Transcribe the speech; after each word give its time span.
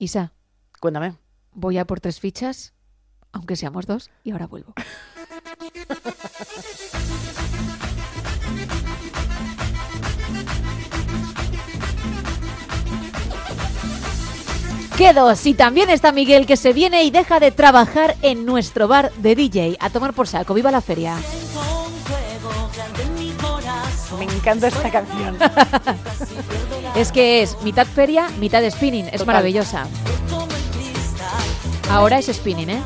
Isa, 0.00 0.32
Cuéntame. 0.80 1.18
voy 1.52 1.76
a 1.76 1.84
por 1.84 2.00
tres 2.00 2.20
fichas, 2.20 2.72
aunque 3.32 3.54
seamos 3.54 3.84
dos, 3.84 4.10
y 4.24 4.30
ahora 4.30 4.46
vuelvo. 4.46 4.72
¿Qué 14.96 15.12
dos? 15.12 15.44
Y 15.44 15.52
también 15.52 15.90
está 15.90 16.12
Miguel 16.12 16.46
que 16.46 16.56
se 16.56 16.72
viene 16.72 17.04
y 17.04 17.10
deja 17.10 17.38
de 17.38 17.50
trabajar 17.50 18.16
en 18.22 18.46
nuestro 18.46 18.88
bar 18.88 19.12
de 19.18 19.34
DJ. 19.34 19.76
A 19.80 19.90
tomar 19.90 20.14
por 20.14 20.26
saco. 20.26 20.54
¡Viva 20.54 20.70
la 20.70 20.80
feria! 20.80 21.18
Me 24.18 24.24
encanta 24.24 24.68
esta 24.68 24.90
canción. 24.90 25.36
Es 26.96 27.12
que 27.12 27.42
es 27.42 27.56
mitad 27.62 27.86
feria, 27.86 28.28
mitad 28.38 28.68
spinning. 28.70 29.06
Es 29.06 29.12
Total. 29.12 29.26
maravillosa. 29.26 29.86
Ahora 31.88 32.18
es 32.18 32.26
spinning, 32.26 32.70
¿eh? 32.70 32.82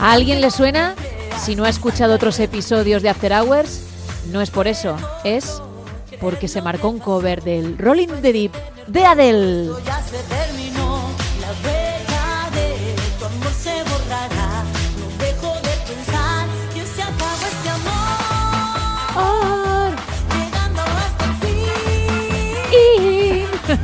¿A 0.00 0.12
alguien 0.12 0.40
le 0.40 0.50
suena? 0.50 0.94
Si 1.42 1.56
no 1.56 1.64
ha 1.64 1.68
escuchado 1.68 2.14
otros 2.14 2.38
episodios 2.40 3.02
de 3.02 3.08
After 3.08 3.32
Hours, 3.32 3.80
no 4.30 4.40
es 4.40 4.50
por 4.50 4.68
eso, 4.68 4.96
es 5.24 5.60
porque 6.20 6.48
se 6.48 6.62
marcó 6.62 6.88
un 6.88 6.98
cover 6.98 7.42
del 7.42 7.76
Rolling 7.78 8.08
the 8.22 8.32
Deep 8.32 8.52
de 8.86 9.04
Adele. 9.04 9.70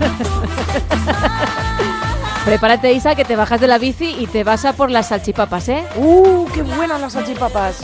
Prepárate, 2.45 2.93
Isa, 2.93 3.15
que 3.15 3.25
te 3.25 3.37
bajas 3.37 3.61
de 3.61 3.69
la 3.69 3.79
bici 3.79 4.17
y 4.19 4.27
te 4.27 4.45
vas 4.45 4.65
a 4.65 4.73
por 4.73 4.91
las 4.91 5.09
salchipapas, 5.09 5.69
¿eh? 5.69 5.85
¡Uh, 5.97 6.47
qué 6.55 6.63
buenas 6.63 7.01
las 7.01 7.13
salchipapas! 7.13 7.77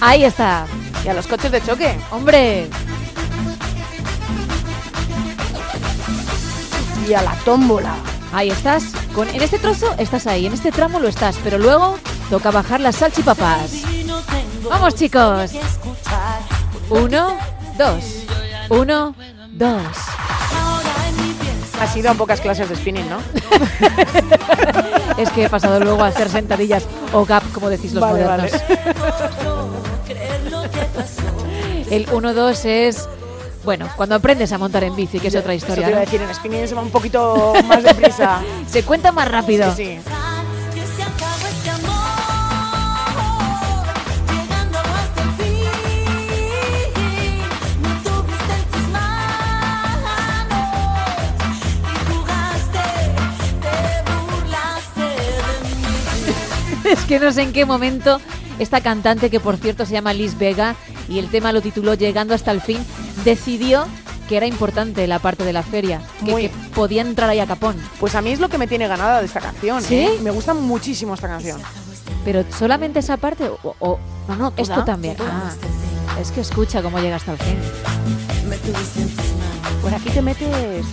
Ahí 0.00 0.24
está. 0.24 0.66
Y 1.04 1.08
a 1.08 1.14
los 1.14 1.26
coches 1.26 1.50
de 1.50 1.62
choque. 1.62 1.96
Hombre, 2.10 2.68
Y 7.08 7.14
a 7.14 7.22
la 7.22 7.34
tómbola. 7.44 7.94
ahí 8.32 8.50
estás. 8.50 8.84
Con, 9.14 9.28
en 9.28 9.42
este 9.42 9.58
trozo 9.58 9.92
estás 9.98 10.26
ahí, 10.26 10.46
en 10.46 10.52
este 10.52 10.70
tramo 10.70 11.00
lo 11.00 11.08
estás, 11.08 11.36
pero 11.42 11.58
luego 11.58 11.98
toca 12.30 12.50
bajar 12.50 12.80
las 12.80 12.96
salchipapas. 12.96 13.82
Vamos, 14.68 14.94
chicos. 14.94 15.50
Uno, 16.88 17.36
dos. 17.76 18.04
Uno, 18.70 19.14
dos. 19.50 19.80
Has 21.82 21.96
ido 21.96 22.12
a 22.12 22.14
pocas 22.14 22.40
clases 22.40 22.68
de 22.68 22.76
spinning, 22.76 23.10
¿no? 23.10 23.16
Es 25.18 25.28
que 25.30 25.44
he 25.44 25.48
pasado 25.48 25.80
luego 25.80 26.04
a 26.04 26.06
hacer 26.06 26.28
sentadillas 26.28 26.84
o 27.12 27.26
gap, 27.26 27.42
como 27.52 27.68
decís 27.68 27.92
los 27.92 28.00
Vale, 28.00 28.22
modernos. 28.22 28.52
El 31.90 32.06
1-2 32.06 32.64
es, 32.64 33.08
bueno, 33.64 33.88
cuando 33.96 34.14
aprendes 34.14 34.52
a 34.52 34.58
montar 34.58 34.84
en 34.84 34.94
bici, 34.94 35.18
que 35.18 35.26
es 35.26 35.34
otra 35.34 35.54
Eso 35.54 35.66
historia. 35.66 35.86
te 35.86 35.90
iba 35.90 36.00
a 36.00 36.04
¿no? 36.04 36.06
decir, 36.06 36.22
en 36.22 36.32
spinning 36.34 36.68
se 36.68 36.74
va 36.76 36.82
un 36.82 36.90
poquito 36.90 37.52
más 37.66 37.82
deprisa. 37.82 38.40
Se 38.70 38.84
cuenta 38.84 39.10
más 39.10 39.28
rápido. 39.28 39.74
Sí, 39.74 39.84
sí. 39.84 39.98
Es 56.98 57.00
que 57.06 57.18
no 57.18 57.32
sé 57.32 57.42
en 57.42 57.52
qué 57.52 57.64
momento 57.64 58.20
esta 58.58 58.80
cantante, 58.80 59.30
que 59.30 59.40
por 59.40 59.56
cierto 59.56 59.86
se 59.86 59.92
llama 59.92 60.12
Liz 60.12 60.36
Vega, 60.36 60.76
y 61.08 61.18
el 61.18 61.28
tema 61.28 61.52
lo 61.52 61.60
tituló 61.62 61.94
Llegando 61.94 62.34
hasta 62.34 62.50
el 62.50 62.60
fin, 62.60 62.78
decidió 63.24 63.86
que 64.28 64.36
era 64.36 64.46
importante 64.46 65.06
la 65.06 65.18
parte 65.18 65.44
de 65.44 65.52
la 65.52 65.62
feria, 65.62 66.00
que, 66.24 66.30
Muy. 66.30 66.42
que 66.42 66.54
podía 66.74 67.02
entrar 67.02 67.30
ahí 67.30 67.40
a 67.40 67.46
capón. 67.46 67.76
Pues 67.98 68.14
a 68.14 68.20
mí 68.22 68.30
es 68.30 68.40
lo 68.40 68.48
que 68.48 68.58
me 68.58 68.66
tiene 68.66 68.88
ganada 68.88 69.20
de 69.20 69.26
esta 69.26 69.40
canción. 69.40 69.82
¿Sí? 69.82 69.96
¿eh? 69.96 70.18
Me 70.22 70.30
gusta 70.30 70.54
muchísimo 70.54 71.14
esta 71.14 71.28
canción. 71.28 71.60
Pero 72.24 72.44
solamente 72.56 72.98
esa 73.00 73.16
parte 73.16 73.48
o, 73.48 73.74
o- 73.78 73.98
No, 74.28 74.36
no, 74.36 74.50
toda, 74.50 74.62
esto 74.62 74.84
también. 74.84 75.16
Ah, 75.20 75.50
es 76.20 76.30
que 76.30 76.40
escucha 76.40 76.82
cómo 76.82 76.98
llega 77.00 77.16
hasta 77.16 77.32
el 77.32 77.38
fin. 77.38 77.56
Pues 79.80 79.94
aquí 79.94 80.10
te 80.10 80.22
metes 80.22 80.86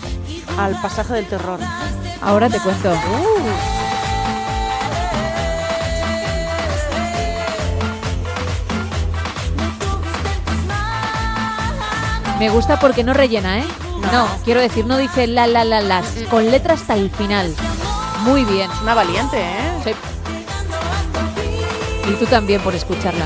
al 0.57 0.81
pasaje 0.81 1.13
del 1.13 1.27
terror. 1.27 1.59
Ahora 2.21 2.49
te 2.49 2.59
cuento. 2.59 2.91
Me 12.39 12.50
gusta 12.50 12.79
porque 12.79 13.03
no 13.03 13.13
rellena, 13.13 13.59
¿eh? 13.59 13.66
No, 14.13 14.25
quiero 14.45 14.61
decir, 14.61 14.85
no 14.85 14.97
dice 14.97 15.27
la 15.27 15.45
la 15.45 15.66
la 15.66 15.81
las, 15.81 16.05
con 16.29 16.50
letra 16.50 16.75
hasta 16.75 16.95
el 16.95 17.09
final. 17.09 17.53
Muy 18.23 18.45
bien. 18.45 18.72
Es 18.72 18.81
una 18.81 18.94
valiente, 18.94 19.41
¿eh? 19.41 19.72
Sí. 19.83 19.91
Y 22.09 22.13
tú 22.13 22.25
también 22.25 22.61
por 22.61 22.73
escucharla. 22.73 23.25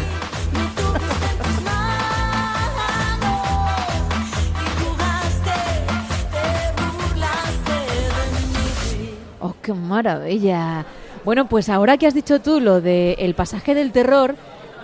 Oh, 9.39 9.53
qué 9.61 9.73
maravilla. 9.73 10.85
Bueno, 11.23 11.47
pues 11.47 11.69
ahora 11.69 11.97
que 11.97 12.07
has 12.07 12.15
dicho 12.15 12.41
tú 12.41 12.59
lo 12.59 12.81
de 12.81 13.13
el 13.19 13.35
pasaje 13.35 13.75
del 13.75 13.91
terror, 13.91 14.35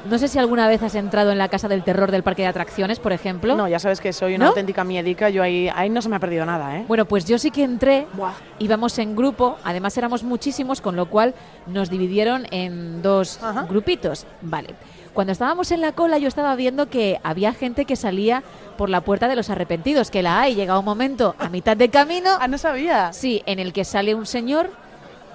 no 0.05 0.17
sé 0.17 0.27
si 0.27 0.39
alguna 0.39 0.67
vez 0.67 0.81
has 0.83 0.95
entrado 0.95 1.31
en 1.31 1.37
la 1.37 1.49
casa 1.49 1.67
del 1.67 1.83
terror 1.83 2.11
del 2.11 2.23
parque 2.23 2.43
de 2.43 2.47
atracciones, 2.47 2.99
por 2.99 3.11
ejemplo. 3.13 3.55
No, 3.55 3.67
ya 3.67 3.79
sabes 3.79 3.99
que 4.01 4.13
soy 4.13 4.35
una 4.35 4.45
¿No? 4.45 4.49
auténtica 4.51 4.83
miedica. 4.83 5.29
Yo 5.29 5.43
ahí, 5.43 5.69
ahí 5.75 5.89
no 5.89 6.01
se 6.01 6.09
me 6.09 6.15
ha 6.15 6.19
perdido 6.19 6.45
nada, 6.45 6.77
¿eh? 6.77 6.85
Bueno, 6.87 7.05
pues 7.05 7.25
yo 7.25 7.37
sí 7.37 7.51
que 7.51 7.63
entré, 7.63 8.07
Buah. 8.13 8.33
íbamos 8.59 8.97
en 8.99 9.15
grupo, 9.15 9.57
además 9.63 9.97
éramos 9.97 10.23
muchísimos, 10.23 10.81
con 10.81 10.95
lo 10.95 11.07
cual 11.07 11.33
nos 11.67 11.89
dividieron 11.89 12.45
en 12.51 13.01
dos 13.01 13.41
Ajá. 13.43 13.63
grupitos. 13.69 14.25
Vale. 14.41 14.75
Cuando 15.13 15.33
estábamos 15.33 15.71
en 15.71 15.81
la 15.81 15.91
cola 15.91 16.17
yo 16.19 16.27
estaba 16.27 16.55
viendo 16.55 16.87
que 16.89 17.19
había 17.23 17.51
gente 17.53 17.85
que 17.85 17.95
salía 17.95 18.43
por 18.77 18.89
la 18.89 19.01
puerta 19.01 19.27
de 19.27 19.35
los 19.35 19.49
arrepentidos, 19.49 20.11
que 20.11 20.21
la 20.23 20.39
hay, 20.39 20.55
llega 20.55 20.77
un 20.79 20.85
momento 20.85 21.35
a 21.39 21.49
mitad 21.49 21.75
de 21.75 21.89
camino, 21.89 22.29
Ah, 22.39 22.47
no 22.47 22.57
sabía. 22.57 23.11
sí, 23.11 23.41
en 23.45 23.59
el 23.59 23.73
que 23.73 23.83
sale 23.83 24.15
un 24.15 24.25
señor 24.25 24.69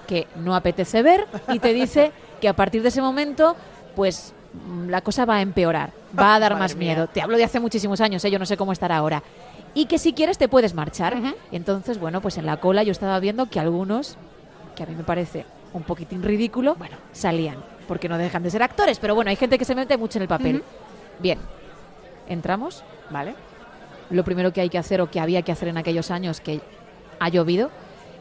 que 0.06 0.26
no 0.36 0.54
apetece 0.54 1.02
ver 1.02 1.26
y 1.52 1.58
te 1.58 1.72
dice 1.74 2.12
que 2.40 2.48
a 2.48 2.54
partir 2.54 2.82
de 2.82 2.88
ese 2.88 3.02
momento, 3.02 3.56
pues 3.96 4.32
la 4.88 5.00
cosa 5.00 5.24
va 5.24 5.36
a 5.36 5.40
empeorar, 5.42 5.90
va 6.18 6.34
a 6.34 6.40
dar 6.40 6.56
más 6.58 6.74
mía. 6.76 6.94
miedo. 6.94 7.06
Te 7.08 7.20
hablo 7.22 7.36
de 7.36 7.44
hace 7.44 7.60
muchísimos 7.60 8.00
años, 8.00 8.24
¿eh? 8.24 8.30
yo 8.30 8.38
no 8.38 8.46
sé 8.46 8.56
cómo 8.56 8.72
estará 8.72 8.96
ahora. 8.96 9.22
Y 9.74 9.86
que 9.86 9.98
si 9.98 10.12
quieres 10.12 10.38
te 10.38 10.48
puedes 10.48 10.74
marchar. 10.74 11.16
Entonces, 11.50 11.98
bueno, 11.98 12.20
pues 12.20 12.38
en 12.38 12.46
la 12.46 12.58
cola 12.58 12.82
yo 12.84 12.92
estaba 12.92 13.18
viendo 13.18 13.46
que 13.46 13.58
algunos, 13.58 14.16
que 14.76 14.84
a 14.84 14.86
mí 14.86 14.94
me 14.94 15.02
parece 15.02 15.44
un 15.72 15.82
poquitín 15.82 16.22
ridículo, 16.22 16.76
Bueno. 16.76 16.96
salían, 17.12 17.56
porque 17.88 18.08
no 18.08 18.16
dejan 18.16 18.44
de 18.44 18.50
ser 18.50 18.62
actores, 18.62 19.00
pero 19.00 19.16
bueno, 19.16 19.30
hay 19.30 19.36
gente 19.36 19.58
que 19.58 19.64
se 19.64 19.74
mete 19.74 19.96
mucho 19.96 20.18
en 20.18 20.22
el 20.22 20.28
papel. 20.28 20.62
Bien, 21.18 21.40
entramos, 22.28 22.84
Vale. 23.10 23.34
lo 24.10 24.22
primero 24.22 24.52
que 24.52 24.60
hay 24.60 24.68
que 24.70 24.78
hacer 24.78 25.00
o 25.00 25.10
que 25.10 25.18
había 25.18 25.42
que 25.42 25.50
hacer 25.50 25.66
en 25.68 25.76
aquellos 25.76 26.12
años 26.12 26.40
que 26.40 26.60
ha 27.18 27.28
llovido 27.28 27.70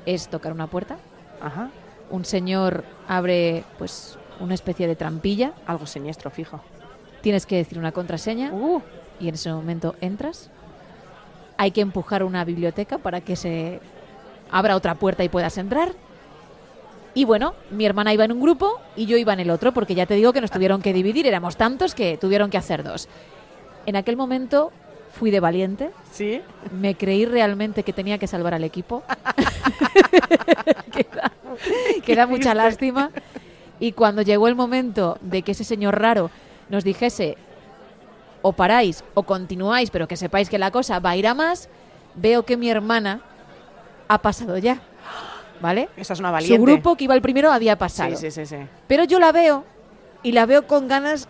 es 0.07 0.29
tocar 0.29 0.51
una 0.53 0.65
puerta. 0.67 0.97
Ajá. 1.41 1.69
Un 2.09 2.25
señor 2.25 2.83
abre 3.07 3.63
pues 3.77 4.17
una 4.39 4.53
especie 4.53 4.87
de 4.87 4.95
trampilla, 4.95 5.53
Algo 5.65 5.85
siniestro, 5.85 6.29
fijo. 6.29 6.61
tienes 7.21 7.45
que 7.45 7.55
decir 7.57 7.77
una 7.79 7.91
contraseña 7.91 8.51
Uh, 8.53 8.81
y 9.19 9.27
en 9.29 9.35
ese 9.35 9.51
momento 9.51 9.95
entras. 10.01 10.49
Hay 11.57 11.71
que 11.71 11.81
empujar 11.81 12.23
una 12.23 12.43
biblioteca 12.43 12.97
para 12.97 13.21
que 13.21 13.35
se 13.35 13.79
abra 14.51 14.75
otra 14.75 14.95
puerta 14.95 15.23
y 15.23 15.29
puedas 15.29 15.57
entrar. 15.57 15.93
Y 17.15 17.25
bueno, 17.25 17.53
mi 17.69 17.85
hermana 17.85 18.11
iba 18.13 18.25
en 18.25 18.31
un 18.31 18.41
grupo 18.41 18.79
y 18.95 19.05
yo 19.05 19.17
iba 19.17 19.33
en 19.33 19.39
el 19.39 19.51
otro, 19.51 19.71
porque 19.71 19.93
ya 19.93 20.05
te 20.07 20.15
digo 20.15 20.33
que 20.33 20.41
nos 20.41 20.49
tuvieron 20.49 20.81
que 20.81 20.93
dividir, 20.93 21.27
éramos 21.27 21.57
tantos 21.57 21.93
que 21.93 22.17
tuvieron 22.17 22.49
que 22.49 22.57
hacer 22.57 22.83
dos. 22.83 23.07
En 23.85 23.95
aquel 23.95 24.17
momento 24.17 24.71
fui 25.11 25.29
de 25.29 25.39
valiente, 25.39 25.91
sí. 26.11 26.41
me 26.71 26.95
creí 26.95 27.25
realmente 27.27 27.83
que 27.83 27.93
tenía 27.93 28.17
que 28.17 28.25
salvar 28.25 28.55
al 28.55 28.63
equipo. 28.63 29.03
que 30.91 31.05
da, 31.13 31.31
que 32.03 32.15
da 32.15 32.25
mucha 32.27 32.53
lástima. 32.55 33.11
Y 33.79 33.91
cuando 33.93 34.21
llegó 34.21 34.47
el 34.47 34.55
momento 34.55 35.17
de 35.21 35.41
que 35.41 35.51
ese 35.51 35.63
señor 35.63 35.99
raro 35.99 36.29
nos 36.69 36.83
dijese 36.83 37.37
o 38.41 38.53
paráis 38.53 39.03
o 39.13 39.23
continuáis, 39.23 39.89
pero 39.89 40.07
que 40.07 40.17
sepáis 40.17 40.49
que 40.49 40.57
la 40.59 40.71
cosa 40.71 40.99
va 40.99 41.11
a 41.11 41.15
ir 41.17 41.27
a 41.27 41.33
más, 41.33 41.69
veo 42.15 42.43
que 42.43 42.57
mi 42.57 42.69
hermana 42.69 43.21
ha 44.07 44.17
pasado 44.21 44.57
ya. 44.57 44.79
¿Vale? 45.61 45.87
Esa 45.95 46.13
es 46.13 46.19
una 46.19 46.29
valiente. 46.31 46.57
Su 46.57 46.61
grupo 46.61 46.95
que 46.95 47.05
iba 47.05 47.15
el 47.15 47.21
primero 47.21 47.51
había 47.51 47.77
pasado. 47.77 48.15
Sí, 48.17 48.31
sí, 48.31 48.45
sí, 48.45 48.45
sí. 48.45 48.67
Pero 48.87 49.05
yo 49.05 49.17
la 49.19 49.31
veo 49.31 49.63
y 50.21 50.33
la 50.33 50.45
veo 50.45 50.67
con 50.67 50.89
ganas 50.89 51.27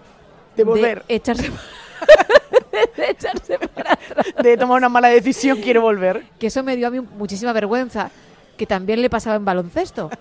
De 0.56 0.63
volver. 0.63 1.04
echarse, 1.07 1.51
de 2.98 3.10
echarse 3.10 3.60
para 3.60 3.94
atrás. 3.94 4.25
de 4.42 4.57
tomar 4.57 4.78
una 4.78 4.90
mala 4.90 5.10
decisión, 5.10 5.60
quiero 5.62 5.81
volver. 5.81 6.24
Que 6.40 6.48
eso 6.48 6.63
me 6.63 6.75
dio 6.75 6.88
a 6.88 6.90
mí 6.90 7.00
muchísima 7.00 7.54
vergüenza, 7.54 8.10
que 8.57 8.66
también 8.66 9.01
le 9.04 9.10
pasaba 9.10 9.36
en 9.36 9.45
baloncesto. 9.45 10.10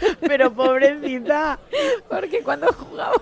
Pero 0.20 0.52
pobrecita, 0.52 1.58
Porque 2.08 2.42
cuando 2.42 2.66
jugaba 2.72 3.12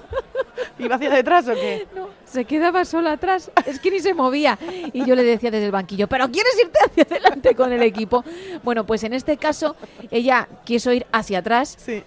¿iba 0.78 0.96
hacia 0.96 1.10
detrás 1.10 1.48
o 1.48 1.54
qué? 1.54 1.86
no, 1.94 2.08
se 2.24 2.44
quedaba 2.44 2.84
sola 2.84 3.12
atrás, 3.12 3.50
es 3.66 3.78
que 3.80 3.90
ni 3.90 4.00
se 4.00 4.14
movía. 4.14 4.58
Y 4.92 5.04
yo 5.04 5.14
le 5.14 5.22
decía 5.24 5.50
desde 5.50 5.66
el 5.66 5.72
banquillo, 5.72 6.06
¿pero 6.08 6.28
quieres 6.30 6.52
irte 6.60 6.78
hacia 6.84 7.02
adelante 7.04 7.54
con 7.54 7.72
el 7.72 7.82
equipo? 7.82 8.24
Bueno, 8.62 8.84
pues 8.84 9.02
en 9.04 9.12
este 9.14 9.36
caso 9.36 9.76
ella 10.10 10.48
quiso 10.64 10.92
ir 10.92 11.06
hacia 11.12 11.38
atrás 11.40 11.76
Sí. 11.78 12.02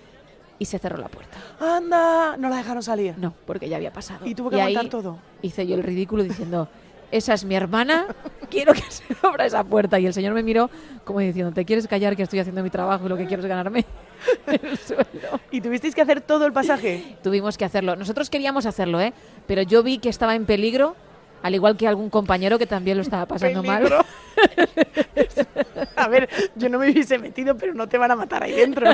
y 0.60 0.66
se 0.66 0.80
cerró 0.80 0.98
la 0.98 1.08
puerta. 1.10 1.38
Anda, 1.60 2.38
no 2.38 2.50
la 2.50 2.58
dejaron 2.58 2.84
salir. 2.84 3.16
No, 3.18 3.34
porque 3.46 3.68
ya 3.70 3.78
había 3.78 3.92
pasado. 3.94 4.26
Y 4.26 4.36
tuvo 4.36 4.50
que 4.50 4.62
ahí 4.62 4.74
aguantar 4.76 4.90
todo. 5.02 5.20
Hice 5.42 5.66
yo 5.68 5.76
el 5.76 5.84
ridículo 5.84 6.24
diciendo, 6.24 6.68
esa 7.12 7.34
es 7.34 7.44
mi 7.46 7.56
hermana, 7.56 8.06
quiero 8.50 8.74
que 8.74 8.82
se 8.90 9.04
abra 9.22 9.46
esa 9.46 9.64
puerta. 9.64 10.00
Y 10.00 10.06
el 10.06 10.14
señor 10.14 10.34
me 10.34 10.44
miró 10.44 10.70
como 11.04 11.20
diciendo, 11.20 11.52
¿te 11.52 11.66
quieres 11.66 11.88
callar 11.88 12.16
que 12.16 12.24
estoy 12.24 12.40
haciendo 12.40 12.64
mi 12.64 12.70
trabajo 12.70 13.06
y 13.06 13.10
lo 13.10 13.18
que 13.18 13.26
quiero 13.26 13.42
es 13.44 13.50
ganarme 13.50 13.86
el 14.48 14.78
sueldo? 14.78 15.40
¿Y 15.52 15.62
tuvisteis 15.62 15.96
que 15.96 16.02
hacer 16.02 16.22
todo 16.22 16.46
el 16.46 16.54
pasaje? 16.54 17.18
Tuvimos 17.24 17.58
que 17.58 17.66
hacerlo. 17.66 17.96
Nosotros 17.96 18.30
queríamos 18.30 18.66
hacerlo, 18.66 19.00
¿eh? 19.02 19.14
Pero 19.48 19.62
yo 19.62 19.84
vi 19.84 19.98
que 19.98 20.10
estaba 20.10 20.36
en 20.36 20.46
peligro, 20.46 20.96
al 21.42 21.56
igual 21.56 21.78
que 21.78 21.88
algún 21.88 22.10
compañero 22.10 22.58
que 22.60 22.68
también 22.68 22.98
lo 22.98 23.04
estaba 23.04 23.26
pasando 23.26 23.64
mal. 23.64 23.84
Peligro. 23.84 24.06
A 25.96 26.08
ver, 26.08 26.30
yo 26.56 26.70
no 26.70 26.80
me 26.80 26.90
hubiese 26.92 27.18
metido, 27.18 27.56
pero 27.56 27.74
no 27.74 27.88
te 27.88 27.98
van 27.98 28.12
a 28.12 28.16
matar 28.16 28.44
ahí 28.44 28.54
dentro. 28.54 28.88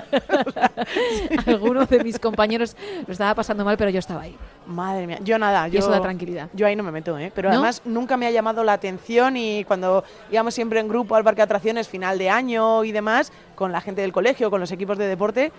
Alguno 1.46 1.86
de 1.86 2.04
mis 2.04 2.20
compañeros 2.20 2.76
lo 3.06 3.12
estaba 3.12 3.34
pasando 3.36 3.64
mal, 3.64 3.78
pero 3.78 3.90
yo 3.90 4.00
estaba 4.00 4.22
ahí. 4.22 4.36
Madre 4.66 5.08
mía, 5.08 5.20
yo 5.22 5.38
nada, 5.40 5.68
Y 5.68 5.72
yo 5.72 5.80
eso 5.80 5.90
da 5.90 6.02
tranquilidad. 6.02 6.50
Yo 6.54 6.68
ahí 6.68 6.76
no 6.76 6.84
me 6.84 6.92
meto, 6.92 7.18
¿eh? 7.18 7.32
Pero 7.34 7.50
¿No? 7.50 7.56
además 7.56 7.82
nunca 7.86 8.18
me 8.18 8.28
ha 8.28 8.32
llamado 8.32 8.64
la 8.64 8.74
atención 8.74 9.38
y 9.38 9.64
cuando 9.66 10.04
íbamos 10.32 10.54
siempre 10.54 10.80
en 10.80 10.88
grupo 10.88 11.16
al 11.16 11.24
parque 11.24 11.40
de 11.40 11.44
atracciones, 11.44 11.88
final 11.88 12.18
de 12.18 12.30
año 12.30 12.84
y 12.84 12.92
demás, 12.92 13.32
con 13.56 13.72
la 13.72 13.82
gente 13.82 14.02
del 14.02 14.12
colegio, 14.12 14.50
con 14.50 14.60
los 14.60 14.72
equipos 14.72 14.98
de 14.98 15.08
deporte, 15.08 15.52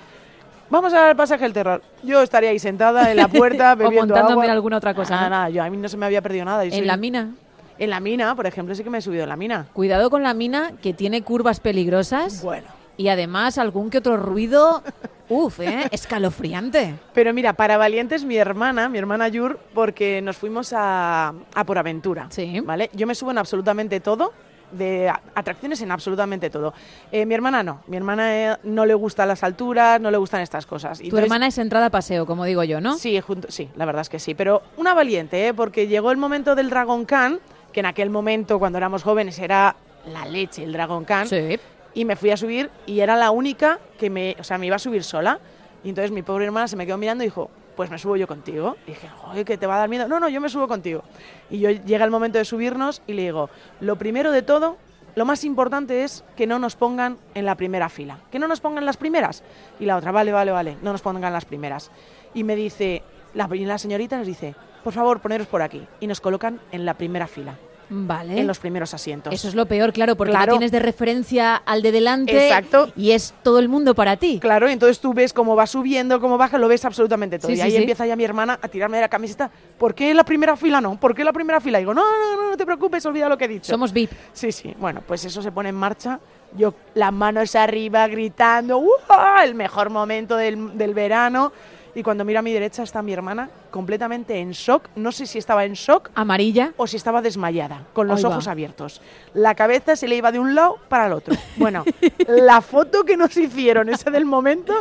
vamos 0.71 0.93
al 0.95 1.17
pasaje 1.17 1.45
del 1.45 1.53
terror. 1.53 1.83
Yo 2.03 2.23
estaría 2.23 2.51
ahí 2.51 2.59
sentada 2.59 3.11
en 3.11 3.17
la 3.17 3.29
puerta 3.29 3.73
O 3.73 3.77
bebiendo 3.77 4.15
montándome 4.15 4.43
agua. 4.45 4.53
alguna 4.53 4.77
otra 4.79 4.95
cosa, 4.95 5.15
Nada, 5.17 5.25
¿no? 5.29 5.31
nada, 5.37 5.51
yo 5.51 5.63
a 5.63 5.71
mí 5.71 5.77
no 5.77 5.89
se 5.89 5.97
me 5.97 6.07
había 6.07 6.23
perdido 6.23 6.45
nada. 6.45 6.65
yo 6.65 6.71
soy- 6.71 6.81
En 6.81 6.87
la 6.87 6.97
mina. 6.97 7.31
En 7.79 7.91
la 7.91 8.01
mina, 8.01 8.35
por 8.35 8.47
ejemplo, 8.47 8.75
sí 8.75 8.83
que 8.83 8.91
me 8.91 8.99
he 8.99 9.03
subido 9.03 9.23
en 9.23 9.29
la 9.29 9.37
mina. 9.37 9.67
Cuidado 9.73 10.11
con 10.11 10.23
la 10.25 10.35
mina, 10.35 10.73
que 10.83 10.93
tiene 10.93 11.23
curvas 11.23 11.61
peligrosas. 11.61 12.43
Bueno. 12.43 12.67
Y 12.97 13.07
además 13.09 13.59
algún 13.59 13.91
que 13.91 13.99
otro 13.99 14.17
ruido, 14.17 14.83
uff, 15.29 15.61
¿eh? 15.61 15.85
escalofriante. 15.93 16.97
Pero 17.15 17.33
mira, 17.33 17.53
para 17.53 17.77
valientes 17.77 18.25
mi 18.25 18.37
hermana, 18.37 18.89
mi 18.89 18.99
hermana 18.99 19.29
Yur, 19.29 19.61
porque 19.75 20.21
nos 20.21 20.37
fuimos 20.37 20.73
a, 20.77 21.33
a 21.55 21.65
por 21.65 21.79
aventura. 21.79 22.27
Sí. 22.31 22.61
¿Vale? 22.65 22.91
Yo 22.95 23.07
me 23.07 23.15
subo 23.15 23.31
en 23.31 23.39
absolutamente 23.39 24.01
todo, 24.01 24.33
de 24.73 25.13
atracciones 25.35 25.81
en 25.83 25.91
absolutamente 25.91 26.51
todo. 26.51 26.75
Eh, 27.13 27.25
mi 27.27 27.35
hermana 27.35 27.63
no, 27.63 27.81
mi 27.87 27.97
hermana 27.97 28.37
eh, 28.37 28.57
no 28.65 28.85
le 28.87 28.95
gustan 28.95 29.29
las 29.29 29.43
alturas, 29.43 30.01
no 30.01 30.11
le 30.11 30.19
gustan 30.19 30.41
estas 30.41 30.67
cosas. 30.67 30.99
Tu 30.99 31.05
Entonces- 31.05 31.25
hermana 31.25 31.47
es 31.47 31.59
entrada 31.59 31.87
a 31.87 31.91
paseo, 31.91 32.27
como 32.27 32.45
digo 32.45 32.63
yo, 32.65 32.81
¿no? 32.81 32.97
Sí, 32.97 33.21
junto, 33.21 33.51
sí, 33.51 33.69
la 33.77 33.85
verdad 33.85 34.03
es 34.03 34.09
que 34.09 34.19
sí. 34.19 34.35
Pero 34.35 34.63
una 34.77 34.95
valiente, 34.95 35.49
¿eh? 35.49 35.55
porque 35.55 35.87
llegó 35.89 36.11
el 36.11 36.17
momento 36.17 36.55
del 36.55 36.71
Dragon 36.71 37.05
Khan, 37.05 37.41
que 37.73 37.81
en 37.81 37.87
aquel 37.87 38.11
momento, 38.11 38.59
cuando 38.59 38.79
éramos 38.79 39.03
jóvenes, 39.03 39.39
era 39.39 39.77
la 40.13 40.25
leche, 40.27 40.65
el 40.65 40.73
Dragon 40.73 41.05
Khan. 41.05 41.27
Sí. 41.29 41.59
Y 41.95 42.05
me 42.05 42.17
fui 42.17 42.31
a 42.31 42.37
subir 42.37 42.71
y 42.87 43.01
era 43.01 43.17
la 43.17 43.31
única 43.31 43.79
que 43.99 44.11
me, 44.11 44.37
o 44.39 44.45
sea, 44.45 44.59
me 44.59 44.67
iba 44.67 44.77
a 44.77 44.79
subir 44.79 45.03
sola. 45.05 45.39
Y 45.85 45.91
entonces 45.91 46.11
mi 46.11 46.23
pobre 46.23 46.45
hermana 46.45 46.69
se 46.69 46.77
me 46.77 46.87
quedó 46.87 46.97
mirando 46.99 47.25
y 47.25 47.27
dijo, 47.29 47.51
pues 47.79 47.91
me 47.91 47.99
subo 47.99 48.17
yo 48.17 48.27
contigo. 48.27 48.77
Dije, 48.89 49.09
joder, 49.09 49.45
que 49.45 49.57
te 49.57 49.65
va 49.69 49.77
a 49.77 49.79
dar 49.79 49.89
miedo. 49.89 50.09
No, 50.09 50.19
no, 50.19 50.29
yo 50.29 50.41
me 50.41 50.49
subo 50.49 50.67
contigo. 50.67 51.05
Y 51.49 51.61
yo 51.61 51.71
llega 51.71 52.05
el 52.05 52.11
momento 52.11 52.37
de 52.37 52.45
subirnos 52.45 53.03
y 53.07 53.13
le 53.13 53.23
digo, 53.23 53.51
lo 53.79 53.95
primero 53.95 54.33
de 54.33 54.43
todo, 54.43 54.79
lo 55.15 55.25
más 55.25 55.45
importante 55.45 56.03
es 56.03 56.25
que 56.35 56.49
no 56.49 56.59
nos 56.59 56.75
pongan 56.75 57.19
en 57.35 57.45
la 57.45 57.55
primera 57.55 57.89
fila. 57.89 58.19
Que 58.33 58.41
no 58.41 58.49
nos 58.49 58.59
pongan 58.59 58.85
las 58.85 58.97
primeras. 58.97 59.45
Y 59.79 59.85
la 59.85 59.97
otra, 59.97 60.11
vale, 60.11 60.33
vale, 60.33 60.51
vale, 60.51 60.77
no 60.83 60.91
nos 60.91 61.03
pongan 61.03 61.33
las 61.33 61.45
primeras. 61.45 61.93
Y 62.35 62.43
me 62.43 62.57
dice, 62.57 63.05
la, 63.33 63.47
la 63.47 63.79
señorita 63.79 64.19
nos 64.19 64.27
dice, 64.27 64.57
por 64.83 64.93
favor, 64.93 65.21
poneros 65.21 65.47
por 65.47 65.63
aquí. 65.63 65.87
Y 66.01 66.09
nos 66.09 66.21
colocan 66.21 66.61
en 66.73 66.85
la 66.85 66.95
primera 66.95 67.29
fila, 67.29 67.55
Vale. 67.91 68.39
en 68.41 68.47
los 68.47 68.59
primeros 68.59 68.93
asientos. 68.95 69.33
Eso 69.33 69.49
es 69.49 69.55
lo 69.55 69.67
peor, 69.67 69.93
claro, 69.93 70.17
porque 70.17 70.33
Claro. 70.33 70.53
no 70.53 70.59
tienes 70.59 70.73
de 70.73 70.79
referencia 70.79 71.57
al 71.57 71.83
de 71.83 71.93
delante 71.93 72.49
Exacto. 72.49 72.93
y 72.97 73.13
es 73.13 73.35
todo 73.43 73.59
el 73.59 73.69
mundo 73.69 73.95
para 73.95 74.17
ti. 74.17 74.39
Claro, 74.41 74.69
y 74.69 74.73
entonces 74.73 75.01
tú 75.01 75.15
ves 75.15 75.33
cómo 75.33 75.57
va 75.57 75.67
subiendo, 75.67 76.21
cómo 76.21 76.37
baja, 76.39 76.59
lo 76.59 76.69
ves 76.69 76.85
absolutamente 76.85 77.39
todo. 77.39 77.49
Sí, 77.49 77.55
y 77.55 77.57
sí, 77.57 77.63
ahí 77.63 77.71
sí. 77.73 77.77
empieza 77.79 78.07
ya 78.07 78.17
mi 78.17 78.25
hermana 78.25 78.59
a 78.61 78.69
tirarme 78.69 78.99
de 78.99 79.03
la 79.03 79.09
camiseta. 79.09 79.51
¿Por 79.79 79.95
qué 79.95 80.13
la 80.15 80.25
primera 80.25 80.57
fila 80.57 80.81
no? 80.81 80.99
¿Por 80.99 81.15
qué 81.15 81.25
la 81.25 81.33
primera 81.33 81.61
fila? 81.61 81.79
Y 81.79 81.83
digo, 81.83 81.95
no, 81.95 82.03
no, 82.03 82.37
no, 82.43 82.51
no 82.51 82.57
te 82.57 82.65
preocupes, 82.67 83.05
olvida 83.07 83.29
lo 83.29 83.39
que 83.39 83.47
he 83.47 83.49
dicho. 83.49 83.73
Somos 83.73 83.93
VIP. 83.93 84.11
Sí, 84.33 84.53
sí. 84.53 84.75
Bueno, 84.79 85.03
pues 85.07 85.25
eso 85.25 85.41
se 85.43 85.51
pone 85.53 85.71
en 85.71 85.75
marcha. 85.77 86.21
Yo 86.57 86.75
las 86.95 87.13
manos 87.13 87.55
arriba, 87.57 88.07
gritando, 88.09 88.79
¡Uah! 88.79 89.45
el 89.45 89.55
mejor 89.55 89.91
momento 89.91 90.37
del, 90.37 90.77
del 90.79 90.95
verano. 90.95 91.53
Y 91.95 92.03
cuando 92.03 92.25
miro 92.25 92.39
a 92.39 92.43
mi 92.43 92.53
derecha 92.53 92.83
está 92.83 93.03
mi 93.03 93.13
hermana 93.13 93.51
completamente 93.71 94.39
en 94.39 94.53
shock. 94.53 94.89
No 94.95 95.13
sé 95.13 95.27
si 95.27 95.39
estaba 95.39 95.65
en 95.65 95.73
shock 95.73 96.11
Amarilla. 96.15 96.73
o 96.77 96.87
si 96.87 96.97
estaba 96.97 97.23
desmayada, 97.23 97.85
con 97.93 98.07
los 98.09 98.25
ojos 98.25 98.47
abiertos. 98.47 99.01
La 99.35 99.55
cabeza 99.55 99.97
se 99.97 100.07
le 100.07 100.17
iba 100.17 100.31
de 100.31 100.39
un 100.39 100.55
lado 100.55 100.79
para 100.89 101.07
el 101.07 101.13
otro. 101.13 101.35
Bueno, 101.57 101.85
la 102.29 102.61
foto 102.61 103.05
que 103.05 103.17
nos 103.17 103.37
hicieron, 103.37 103.89
esa 103.89 104.11
del 104.11 104.25
momento, 104.25 104.73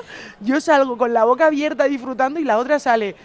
yo 0.41 0.61
salgo 0.61 0.95
con 0.97 1.11
la 1.11 1.25
boca 1.25 1.47
abierta 1.47 1.85
disfrutando 1.85 2.39
y 2.39 2.43
la 2.43 2.59
otra 2.59 2.77
sale, 2.77 3.15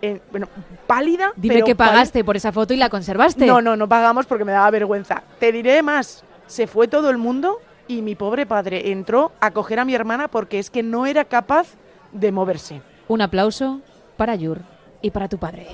eh, 0.00 0.20
bueno, 0.30 0.48
pálida. 0.86 1.32
Dime 1.34 1.54
pero 1.54 1.66
que 1.66 1.74
pálida. 1.74 1.94
pagaste 1.94 2.22
por 2.22 2.36
esa 2.36 2.52
foto 2.52 2.74
y 2.74 2.76
la 2.76 2.88
conservaste. 2.88 3.44
No, 3.44 3.60
no, 3.60 3.76
no 3.76 3.88
pagamos 3.88 4.26
porque 4.26 4.44
me 4.44 4.52
daba 4.52 4.70
vergüenza. 4.70 5.24
Te 5.40 5.50
diré 5.50 5.82
más, 5.82 6.22
se 6.46 6.66
fue 6.68 6.86
todo 6.86 7.10
el 7.10 7.18
mundo 7.18 7.60
y 7.88 8.02
mi 8.02 8.14
pobre 8.14 8.46
padre 8.46 8.92
entró 8.92 9.32
a 9.40 9.50
coger 9.50 9.80
a 9.80 9.84
mi 9.84 9.94
hermana 9.94 10.28
porque 10.28 10.58
es 10.58 10.70
que 10.70 10.82
no 10.82 11.06
era 11.06 11.24
capaz 11.24 11.74
de 12.12 12.30
moverse. 12.30 12.82
Un 13.08 13.20
aplauso 13.22 13.80
para 14.16 14.34
Yur 14.36 14.60
y 15.00 15.10
para 15.10 15.28
tu 15.28 15.38
padre. 15.38 15.66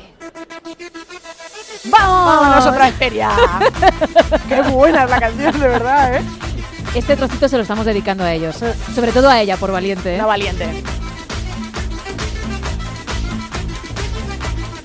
¡Vámonos 1.85 2.67
otra 2.67 2.87
vez 2.87 2.95
feria! 2.97 3.31
¡Qué 4.49 4.63
buena 4.63 5.05
es 5.05 5.11
la 5.11 5.21
canción, 5.21 5.61
de 5.61 5.69
verdad, 5.69 6.17
eh! 6.17 6.23
Este 6.95 7.17
trocito 7.17 7.49
se 7.49 7.57
lo 7.57 7.63
estamos 7.63 7.85
dedicando 7.87 8.25
a 8.25 8.33
ellos. 8.33 8.57
Sobre 8.95 9.13
todo 9.13 9.29
a 9.29 9.41
ella, 9.41 9.57
por 9.57 9.71
valiente. 9.71 10.13
¿eh? 10.13 10.17
Una 10.17 10.27
valiente. 10.27 10.83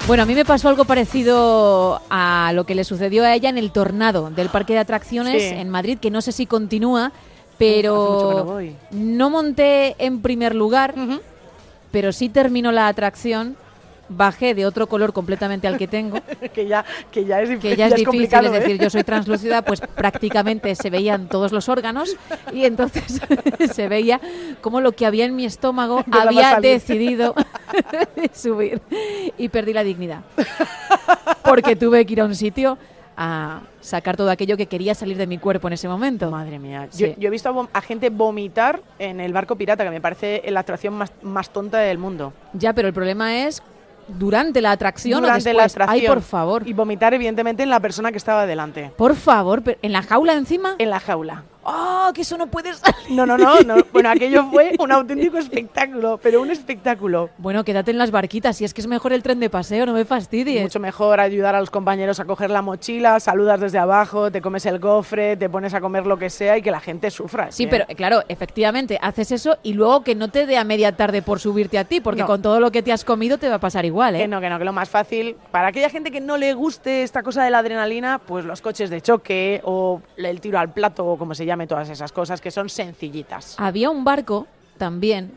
Bueno, 0.06 0.24
a 0.24 0.26
mí 0.26 0.36
me 0.36 0.44
pasó 0.44 0.68
algo 0.68 0.84
parecido 0.84 2.02
a 2.10 2.52
lo 2.54 2.66
que 2.66 2.76
le 2.76 2.84
sucedió 2.84 3.24
a 3.24 3.34
ella 3.34 3.50
en 3.50 3.58
el 3.58 3.72
tornado 3.72 4.30
del 4.32 4.50
parque 4.50 4.74
de 4.74 4.80
atracciones 4.80 5.42
Sí. 5.42 5.50
en 5.56 5.70
Madrid, 5.70 5.98
que 5.98 6.12
no 6.12 6.22
sé 6.22 6.34
si 6.34 6.46
continúa, 6.46 7.14
pero 7.58 8.60
no 8.92 9.00
no 9.00 9.30
monté 9.30 9.96
en 10.04 10.22
primer 10.22 10.56
lugar, 10.56 10.94
pero 11.94 12.12
sí 12.12 12.28
terminó 12.28 12.72
la 12.72 12.88
atracción, 12.88 13.56
bajé 14.10 14.56
de 14.56 14.66
otro 14.66 14.88
color 14.88 15.14
completamente 15.14 15.68
al 15.68 15.78
que 15.78 15.88
tengo, 15.88 16.18
que 16.54 16.66
ya, 16.66 16.84
que 17.12 17.24
ya 17.24 17.40
es 17.40 17.50
difícil. 17.50 17.70
que 17.70 17.78
ya 17.78 17.86
es 17.86 17.96
difícil, 17.96 18.46
es 18.46 18.52
decir, 18.52 18.72
¿eh? 18.72 18.80
yo 18.82 18.90
soy 18.90 19.04
translúcida, 19.04 19.62
pues 19.62 19.80
prácticamente 19.96 20.74
se 20.74 20.90
veían 20.90 21.30
todos 21.30 21.52
los 21.52 21.70
órganos 21.70 22.18
y 22.52 22.66
entonces 22.66 23.22
se 23.76 23.88
veía 23.88 24.20
como 24.62 24.82
lo 24.82 24.94
que 24.94 25.06
había 25.06 25.26
en 25.26 25.36
mi 25.36 25.46
estómago 25.46 26.04
había 26.10 26.60
decidido 26.60 27.36
subir 28.34 28.82
y 29.38 29.50
perdí 29.50 29.74
la 29.74 29.84
dignidad. 29.84 30.22
Porque 31.44 31.76
tuve 31.76 32.08
que 32.08 32.14
ir 32.14 32.22
a 32.22 32.26
un 32.26 32.36
sitio 32.36 32.80
a 33.18 33.62
sacar 33.82 34.18
todo 34.18 34.30
aquello 34.32 34.58
que 34.58 34.66
quería 34.68 34.96
salir 34.96 35.18
de 35.18 35.28
mi 35.28 35.38
cuerpo 35.38 35.68
en 35.68 35.74
ese 35.74 35.88
momento. 35.88 36.32
Madre 36.32 36.60
mía. 36.60 36.88
Sí. 36.90 37.10
Yo, 37.10 37.14
yo 37.18 37.28
he 37.28 37.32
visto 37.32 37.70
a, 37.72 37.82
gente 37.82 38.10
vomitar 38.10 38.82
en 39.00 39.20
el 39.20 39.34
barco 39.34 39.56
pirata, 39.56 39.84
que 39.84 39.90
me 39.90 40.02
parece 40.02 40.44
la 40.50 40.62
atracción 40.62 40.94
más, 40.96 41.12
más 41.22 41.50
tonta 41.52 41.80
del 41.80 41.98
mundo. 41.98 42.34
Ya, 42.54 42.74
pero 42.74 42.88
el 42.88 42.94
problema 42.94 43.46
es 43.46 43.62
durante 44.08 44.62
la 44.62 44.72
atracción 44.72 45.22
Durante 45.22 45.50
o 45.50 45.54
la 45.54 45.64
después. 45.64 45.72
atracción. 45.74 46.02
Ay, 46.02 46.08
por 46.08 46.22
favor. 46.22 46.68
Y 46.68 46.74
vomitar, 46.74 47.14
evidentemente, 47.14 47.64
en 47.64 47.70
la 47.70 47.80
persona 47.80 48.12
que 48.12 48.18
estaba 48.18 48.46
delante. 48.46 48.92
Por 48.98 49.16
favor, 49.16 49.62
pero- 49.64 49.78
¿en 49.82 49.92
la 49.94 50.02
jaula 50.02 50.34
encima? 50.34 50.76
En 50.78 50.90
la 50.90 51.00
jaula. 51.00 51.44
¡Oh, 51.66 52.12
que 52.14 52.22
eso 52.22 52.38
no 52.38 52.48
puede 52.48 52.74
salir! 52.74 53.12
No, 53.12 53.26
no, 53.26 53.38
no, 53.38 53.62
no. 53.62 53.76
Bueno, 53.92 54.10
aquello 54.10 54.46
fue 54.52 54.74
un 54.80 54.92
auténtico 54.92 55.38
espectáculo, 55.38 56.20
pero 56.22 56.42
un 56.42 56.52
espectáculo. 56.52 57.30
Bueno, 57.38 57.64
quédate 57.64 57.92
en 57.92 57.98
las 57.98 58.12
barquitas, 58.12 58.58
si 58.58 58.66
es 58.66 58.74
que 58.74 58.82
es 58.82 58.88
mejor 58.88 59.14
el 59.14 59.24
tren 59.24 59.40
de 59.40 59.50
paseo, 59.50 59.86
no 59.86 59.94
me 59.94 60.06
fastidies. 60.06 60.62
Mucho 60.64 60.80
mejor 60.80 61.20
ayudar 61.20 61.56
a 61.56 61.60
los 61.60 61.70
compañeros 61.70 62.20
a 62.20 62.26
coger 62.26 62.50
la 62.50 62.62
mochila, 62.62 63.20
saludas 63.20 63.60
desde 63.60 63.78
abajo, 63.80 64.32
te 64.32 64.42
comes 64.42 64.66
el 64.66 64.80
gofre, 64.80 65.38
te 65.38 65.50
pones 65.50 65.74
a 65.74 65.82
comer 65.82 66.06
lo 66.06 66.18
que 66.18 66.30
sea 66.30 66.58
y 66.58 66.62
que 66.62 66.72
la 66.72 66.80
gente 66.80 67.10
sufra. 67.12 67.52
Sí, 67.52 67.64
¿eh? 67.64 67.68
pero 67.70 67.86
claro, 67.96 68.24
efectivamente, 68.28 68.98
haces 69.02 69.32
eso 69.32 69.58
y 69.64 69.74
luego 69.74 70.04
que 70.04 70.16
no 70.16 70.30
te 70.30 70.46
dé 70.46 70.58
a 70.58 70.64
media 70.64 70.96
tarde 70.96 71.22
por 71.22 71.40
subirte 71.40 71.78
a 71.78 71.86
ti, 71.86 72.02
porque 72.02 72.22
No. 72.22 72.28
con 72.28 72.42
todo 72.42 72.60
lo 72.60 72.72
que 72.72 72.82
te 72.84 72.92
has 72.92 73.04
comido 73.06 73.38
te 73.38 73.50
va 73.50 73.56
a 73.56 73.60
pasar 73.60 73.86
igual, 73.86 74.16
¿eh? 74.16 74.20
Que 74.20 74.28
no, 74.28 74.42
que 74.42 74.50
no, 74.50 74.60
que 74.60 74.66
lo 74.66 74.74
más 74.74 74.90
fácil, 74.90 75.36
para 75.52 75.68
aquella 75.68 75.90
gente 75.90 76.12
que 76.12 76.20
no 76.22 76.38
le 76.38 76.54
guste 76.54 77.04
esta 77.04 77.24
cosa 77.24 77.44
de 77.44 77.52
la 77.52 77.60
adrenalina, 77.60 78.20
pues 78.20 78.46
los 78.46 78.62
coches 78.62 78.90
de 78.90 79.02
choque 79.02 79.62
o 79.64 80.02
el 80.18 80.42
tiro 80.42 80.60
al 80.60 80.72
plato 80.74 81.06
o 81.06 81.18
como 81.18 81.36
se 81.36 81.46
llame 81.54 81.68
todas 81.68 81.90
esas 81.90 82.12
cosas 82.12 82.42
que 82.42 82.50
son 82.52 82.68
sencillitas. 82.70 83.56
Había 83.60 83.90
un 83.92 84.04
barco 84.04 84.48
también 84.78 85.32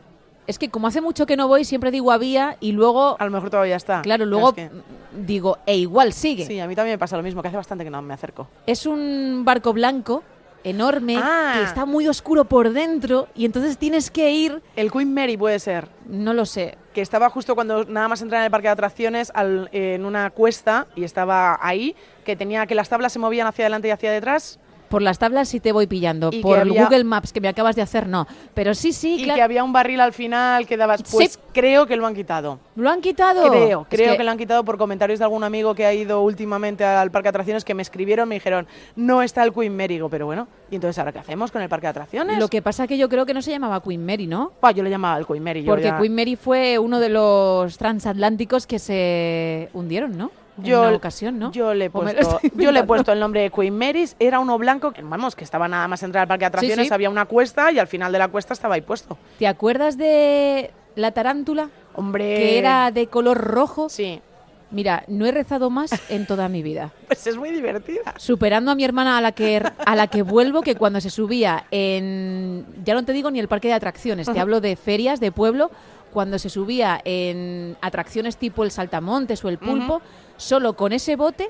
Es 0.47 0.57
que 0.57 0.69
como 0.69 0.87
hace 0.87 1.01
mucho 1.01 1.25
que 1.25 1.35
no 1.35 1.49
voy, 1.49 1.65
siempre 1.65 1.91
digo 1.91 2.09
había 2.09 2.55
y 2.61 2.71
luego, 2.71 3.17
A 3.19 3.25
lo 3.25 3.31
mejor 3.31 3.49
todavía 3.49 3.75
está. 3.75 4.01
claro, 4.01 4.25
luego 4.25 4.49
es 4.49 4.55
que- 4.55 4.69
digo, 5.13 5.57
e 5.65 5.75
igual 5.77 6.13
sigue. 6.13 6.45
Sí, 6.45 6.57
a 6.61 6.67
mí 6.67 6.73
también 6.73 6.93
me 6.93 6.97
pasa 6.97 7.17
lo 7.17 7.23
mismo, 7.23 7.41
que 7.41 7.49
hace 7.49 7.57
bastante 7.57 7.83
que 7.83 7.89
no 7.89 8.01
me 8.01 8.13
acerco. 8.13 8.47
Es 8.65 8.85
un 8.85 9.41
barco 9.43 9.73
blanco 9.73 10.23
enorme 10.63 11.17
Ah. 11.21 11.55
que 11.57 11.63
está 11.63 11.85
muy 11.85 12.07
oscuro 12.07 12.45
por 12.45 12.71
dentro 12.71 13.27
y 13.35 13.43
entonces 13.43 13.77
tienes 13.77 14.09
que 14.09 14.31
ir, 14.31 14.61
El 14.77 14.89
Queen 14.89 15.13
Mary 15.13 15.35
puede 15.35 15.59
ser. 15.59 15.89
no 16.05 16.33
lo 16.33 16.45
sé, 16.45 16.77
que 16.93 17.01
estaba 17.01 17.29
justo 17.29 17.53
cuando 17.53 17.83
nada 17.83 18.07
más 18.07 18.21
entrar 18.21 18.39
en 18.41 18.45
el 18.45 18.51
parque 18.51 18.67
de 18.69 18.71
atracciones 18.71 19.31
al- 19.35 19.67
en 19.73 20.05
una 20.05 20.29
cuesta 20.29 20.87
y 20.95 21.03
estaba 21.03 21.59
ahí, 21.61 21.93
que 22.23 22.37
tenía 22.37 22.65
que 22.67 22.73
las 22.75 22.87
tablas 22.87 23.11
se 23.11 23.19
movían 23.19 23.47
hacia 23.47 23.65
adelante 23.65 23.89
y 23.89 23.91
hacia 23.91 24.13
detrás 24.13 24.59
por 24.89 25.01
las 25.01 25.19
tablas 25.19 25.49
sí 25.49 25.59
te 25.59 25.71
voy 25.71 25.87
pillando, 25.87 26.29
Y 26.31 26.41
por 26.41 26.59
había- 26.59 26.83
Google 26.85 27.03
Maps 27.03 27.31
que 27.33 27.41
me 27.41 27.47
acabas 27.47 27.75
de 27.75 27.81
hacer 27.81 28.07
no, 28.07 28.27
pero 28.53 28.73
sí, 28.73 28.93
sí, 28.93 29.15
y 29.19 29.23
claro. 29.23 29.35
que 29.37 29.41
había 29.43 29.63
un 29.63 29.73
barril 29.73 29.99
al 30.01 30.13
final 30.13 30.65
que 30.65 30.77
dabas. 30.77 31.03
Pues 31.11 31.33
Sí. 31.33 31.39
creo 31.53 31.85
que 31.85 31.95
lo 31.95 32.05
han 32.07 32.15
quitado. 32.15 32.59
¿Lo 32.75 32.89
han 32.89 33.01
quitado? 33.01 33.49
Creo, 33.49 33.81
Es 33.81 33.87
creo 33.89 34.17
que... 34.17 34.23
lo 34.23 34.31
han 34.31 34.37
quitado 34.37 34.63
por 34.63 34.77
comentarios 34.77 35.19
de 35.19 35.25
algún 35.25 35.43
amigo 35.43 35.75
que 35.75 35.85
ha 35.85 35.93
ido 35.93 36.21
últimamente 36.21 36.83
al 36.85 37.11
parque 37.11 37.25
de 37.25 37.29
atracciones 37.29 37.65
que 37.65 37.73
me 37.73 37.81
escribieron, 37.81 38.27
me 38.29 38.35
dijeron, 38.35 38.67
no 38.95 39.21
está 39.21 39.43
el 39.43 39.53
Queen 39.53 39.75
Mary, 39.75 39.95
Digo, 39.95 40.09
pero 40.09 40.25
bueno, 40.27 40.47
¿y 40.69 40.75
entonces 40.75 40.99
ahora 40.99 41.11
qué 41.11 41.19
hacemos 41.19 41.51
con 41.51 41.61
el 41.61 41.69
parque 41.69 41.87
de 41.87 41.91
atracciones? 41.91 42.37
Lo 42.39 42.47
que 42.49 42.61
pasa 42.61 42.85
que 42.87 42.97
yo 42.97 43.09
creo 43.09 43.25
que 43.25 43.33
no 43.33 43.41
se 43.41 43.51
llamaba 43.51 43.81
Queen 43.81 44.05
Mary, 44.05 44.27
¿no? 44.27 44.51
Yo 44.75 44.83
le 44.83 44.89
llamaba 44.89 45.17
el 45.17 45.25
Queen 45.25 45.43
Mary. 45.43 45.63
Porque 45.63 45.85
ya- 45.85 45.97
Queen 45.97 46.13
Mary 46.15 46.35
fue 46.35 46.77
uno 46.77 46.99
de 46.99 47.09
los 47.09 47.77
transatlánticos 47.77 48.67
que 48.67 48.77
se 48.79 49.69
hundieron, 49.73 50.17
¿no? 50.17 50.29
Yo, 50.57 50.81
en 50.83 50.87
una 50.89 50.97
ocasión, 50.97 51.39
¿no? 51.39 51.51
yo 51.51 51.73
le, 51.73 51.85
he 51.85 51.89
¿O 51.93 52.01
me 52.01 52.13
lo 52.13 52.19
puesto, 52.19 52.39
yo 52.55 52.71
le 52.71 52.79
he 52.79 52.83
puesto 52.83 53.11
el 53.11 53.19
nombre 53.19 53.41
de 53.41 53.51
Queen 53.51 53.77
Mary's, 53.77 54.15
era 54.19 54.39
uno 54.39 54.57
blanco, 54.57 54.91
que, 54.91 55.01
vamos, 55.01 55.35
que 55.35 55.43
estaba 55.43 55.67
nada 55.67 55.87
más 55.87 56.01
entrar 56.03 56.23
al 56.23 56.27
parque 56.27 56.43
de 56.43 56.47
atracciones, 56.47 56.87
sí. 56.87 56.93
había 56.93 57.09
una 57.09 57.25
cuesta 57.25 57.71
y 57.71 57.79
al 57.79 57.87
final 57.87 58.11
de 58.11 58.19
la 58.19 58.27
cuesta 58.27 58.53
estaba 58.53 58.75
ahí 58.75 58.81
puesto. 58.81 59.17
¿Te 59.37 59.47
acuerdas 59.47 59.97
de 59.97 60.71
la 60.95 61.11
tarántula? 61.11 61.69
Hombre. 61.93 62.35
Que 62.35 62.59
era 62.59 62.91
de 62.91 63.07
color 63.07 63.37
rojo. 63.37 63.89
Sí, 63.89 64.21
Mira, 64.69 65.05
no 65.07 65.25
he 65.25 65.31
rezado 65.31 65.69
más 65.69 65.91
en 66.09 66.25
toda 66.25 66.49
mi 66.49 66.61
vida. 66.61 66.91
pues 67.07 67.25
es 67.25 67.37
muy 67.37 67.51
divertida. 67.51 68.15
Superando 68.17 68.71
a 68.71 68.75
mi 68.75 68.83
hermana 68.83 69.17
a 69.17 69.21
la 69.21 69.31
que 69.31 69.61
a 69.85 69.95
la 69.95 70.07
que 70.07 70.23
vuelvo, 70.23 70.61
que 70.61 70.75
cuando 70.75 70.99
se 70.99 71.09
subía 71.09 71.65
en 71.71 72.65
ya 72.83 72.93
no 72.93 73.05
te 73.05 73.13
digo 73.13 73.31
ni 73.31 73.39
el 73.39 73.47
parque 73.47 73.69
de 73.69 73.75
atracciones, 73.75 74.27
te 74.27 74.39
hablo 74.39 74.59
de 74.59 74.75
ferias 74.75 75.19
de 75.19 75.31
pueblo, 75.31 75.71
cuando 76.13 76.39
se 76.39 76.49
subía 76.49 76.99
en 77.03 77.77
atracciones 77.81 78.37
tipo 78.37 78.63
el 78.63 78.71
saltamontes 78.71 79.43
o 79.45 79.49
el 79.49 79.57
pulpo, 79.57 80.01
solo 80.37 80.73
con 80.75 80.93
ese 80.93 81.15
bote, 81.15 81.49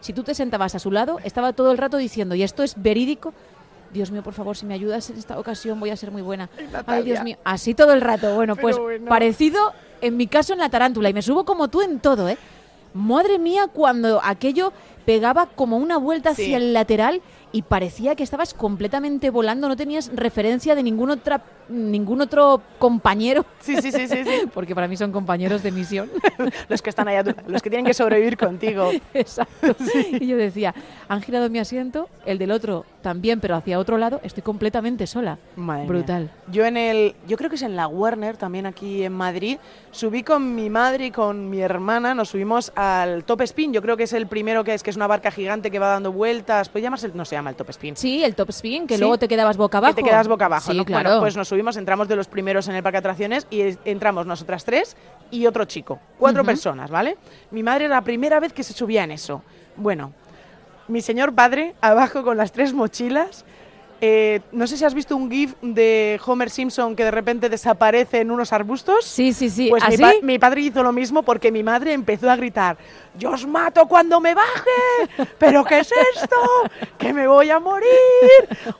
si 0.00 0.12
tú 0.12 0.22
te 0.22 0.34
sentabas 0.34 0.74
a 0.74 0.78
su 0.78 0.90
lado, 0.90 1.18
estaba 1.24 1.52
todo 1.52 1.72
el 1.72 1.78
rato 1.78 1.96
diciendo, 1.96 2.34
y 2.34 2.42
esto 2.42 2.62
es 2.62 2.80
verídico, 2.80 3.32
Dios 3.92 4.10
mío, 4.10 4.22
por 4.22 4.34
favor, 4.34 4.56
si 4.56 4.66
me 4.66 4.74
ayudas 4.74 5.08
en 5.10 5.18
esta 5.18 5.38
ocasión 5.38 5.80
voy 5.80 5.90
a 5.90 5.96
ser 5.96 6.10
muy 6.10 6.20
buena. 6.22 6.50
Ay. 6.86 7.04
Dios 7.04 7.22
mío, 7.24 7.36
así 7.44 7.74
todo 7.74 7.92
el 7.94 8.00
rato. 8.02 8.34
Bueno, 8.34 8.54
Pero 8.54 8.62
pues 8.62 8.78
bueno. 8.78 9.08
parecido 9.08 9.72
en 10.02 10.16
mi 10.16 10.26
caso 10.26 10.52
en 10.52 10.58
la 10.58 10.68
tarántula 10.68 11.08
y 11.08 11.14
me 11.14 11.22
subo 11.22 11.44
como 11.44 11.68
tú 11.68 11.80
en 11.80 11.98
todo, 11.98 12.28
¿eh? 12.28 12.36
Madre 12.92 13.38
mía, 13.38 13.66
cuando 13.72 14.20
aquello 14.22 14.72
pegaba 15.06 15.46
como 15.46 15.78
una 15.78 15.96
vuelta 15.96 16.34
Sí. 16.34 16.42
hacia 16.42 16.56
el 16.58 16.74
lateral 16.74 17.22
y 17.50 17.62
parecía 17.62 18.14
que 18.14 18.22
estabas 18.22 18.52
completamente 18.52 19.30
volando, 19.30 19.68
no 19.68 19.76
tenías 19.76 20.10
referencia 20.14 20.74
de 20.74 20.82
ningún 20.82 21.10
otra 21.10 21.42
ningún 21.68 22.20
otro 22.20 22.62
compañero, 22.78 23.44
Sí, 23.60 23.76
sí, 23.80 23.92
sí, 23.92 24.08
sí, 24.08 24.24
sí. 24.24 24.30
porque 24.54 24.74
para 24.74 24.88
mí 24.88 24.96
son 24.96 25.12
compañeros 25.12 25.62
de 25.62 25.70
misión. 25.72 26.10
los 26.68 26.82
que 26.82 26.90
están 26.90 27.08
allá, 27.08 27.22
los 27.46 27.62
que 27.62 27.70
tienen 27.70 27.84
que 27.86 27.94
sobrevivir 27.94 28.36
contigo. 28.36 28.90
Exacto. 29.14 29.74
Y 30.12 30.26
yo 30.26 30.36
decía, 30.36 30.74
han 31.08 31.20
girado 31.22 31.50
mi 31.50 31.58
asiento, 31.58 32.08
el 32.26 32.38
del 32.38 32.50
otro 32.50 32.84
también, 33.02 33.40
pero 33.40 33.54
hacia 33.56 33.78
otro 33.78 33.98
lado, 33.98 34.20
estoy 34.22 34.42
completamente 34.42 35.06
sola. 35.06 35.38
Madre 35.56 35.82
mía. 35.82 35.88
Brutal. 35.88 36.30
Yo 36.50 36.64
en 36.64 36.76
el, 36.76 37.14
yo 37.26 37.36
creo 37.36 37.48
que 37.50 37.56
es 37.56 37.62
en 37.62 37.76
la 37.76 37.86
Warner, 37.86 38.36
también 38.36 38.66
aquí 38.66 39.02
en 39.04 39.12
Madrid, 39.12 39.58
subí 39.90 40.22
con 40.22 40.54
mi 40.54 40.68
madre 40.70 41.06
y 41.06 41.10
con 41.10 41.48
mi 41.50 41.60
hermana, 41.60 42.14
nos 42.14 42.30
subimos 42.30 42.72
al 42.74 43.24
Top 43.24 43.40
Spin, 43.42 43.72
yo 43.72 43.82
creo 43.82 43.96
que 43.96 44.04
es 44.04 44.12
el 44.12 44.26
primero 44.26 44.64
que 44.64 44.74
es, 44.74 44.82
que 44.82 44.90
es 44.90 44.96
una 44.96 45.06
barca 45.06 45.30
gigante 45.30 45.70
que 45.70 45.78
va 45.78 45.88
dando 45.88 46.12
vueltas, 46.12 46.68
pues 46.68 46.82
llamarse, 46.82 47.08
no 47.14 47.24
se 47.24 47.36
llama 47.36 47.50
el 47.50 47.56
Top 47.56 47.70
Spin. 47.70 47.96
Sí, 47.96 48.22
el 48.24 48.34
top 48.34 48.50
spin, 48.50 48.86
que 48.86 48.94
Sí. 48.94 49.00
luego 49.00 49.18
te 49.18 49.28
quedabas 49.28 49.56
boca 49.56 49.78
abajo. 49.78 49.94
Que 49.94 50.02
te 50.02 50.08
quedas 50.08 50.28
boca 50.28 50.46
abajo, 50.46 50.70
Sí, 50.72 50.76
¿no? 50.76 50.84
claro. 50.84 51.08
Bueno, 51.08 51.20
pues 51.22 51.36
nos 51.36 51.48
subimos, 51.48 51.57
entramos 51.76 52.08
de 52.08 52.16
los 52.16 52.28
primeros 52.28 52.68
en 52.68 52.74
el 52.76 52.82
parque 52.82 52.96
de 52.96 53.00
atracciones 53.00 53.46
y 53.50 53.76
entramos 53.84 54.26
nosotras 54.26 54.64
tres 54.64 54.96
y 55.30 55.46
otro 55.46 55.64
chico. 55.64 55.98
Cuatro 56.18 56.42
Ujú. 56.42 56.46
personas, 56.46 56.90
¿vale? 56.90 57.16
Mi 57.50 57.62
madre 57.62 57.86
era 57.86 57.96
la 57.96 58.02
primera 58.02 58.40
vez 58.40 58.52
que 58.52 58.62
se 58.62 58.72
subía 58.72 59.04
en 59.04 59.10
eso. 59.10 59.42
Bueno, 59.76 60.12
mi 60.88 61.00
señor 61.02 61.34
padre 61.34 61.74
abajo 61.80 62.22
con 62.22 62.36
las 62.36 62.52
tres 62.52 62.72
mochilas. 62.72 63.44
eh, 64.00 64.40
no 64.52 64.68
sé 64.68 64.76
si 64.76 64.84
has 64.84 64.94
visto 64.94 65.16
un 65.16 65.28
GIF 65.28 65.54
de 65.60 66.20
Homer 66.24 66.50
Simpson 66.50 66.94
que 66.94 67.02
de 67.02 67.10
repente 67.10 67.48
desaparece 67.48 68.20
en 68.20 68.30
unos 68.30 68.52
arbustos. 68.52 69.04
Sí, 69.04 69.32
sí, 69.32 69.50
sí. 69.50 69.66
Pues 69.70 69.82
mi, 69.88 69.94
¿Así? 69.94 70.02
pa- 70.02 70.12
mi 70.22 70.38
padre 70.38 70.60
hizo 70.60 70.84
lo 70.84 70.92
mismo 70.92 71.24
porque 71.24 71.50
mi 71.50 71.64
madre 71.64 71.92
empezó 71.94 72.30
a 72.30 72.36
gritar, 72.36 72.76
yo 73.18 73.30
os 73.32 73.46
mato 73.46 73.86
cuando 73.86 74.20
me 74.20 74.34
baje, 74.34 75.28
pero 75.38 75.64
¿qué 75.64 75.80
es 75.80 75.90
esto? 76.14 76.36
Que 76.96 77.12
me 77.12 77.26
voy 77.26 77.50
a 77.50 77.58
morir, 77.58 77.88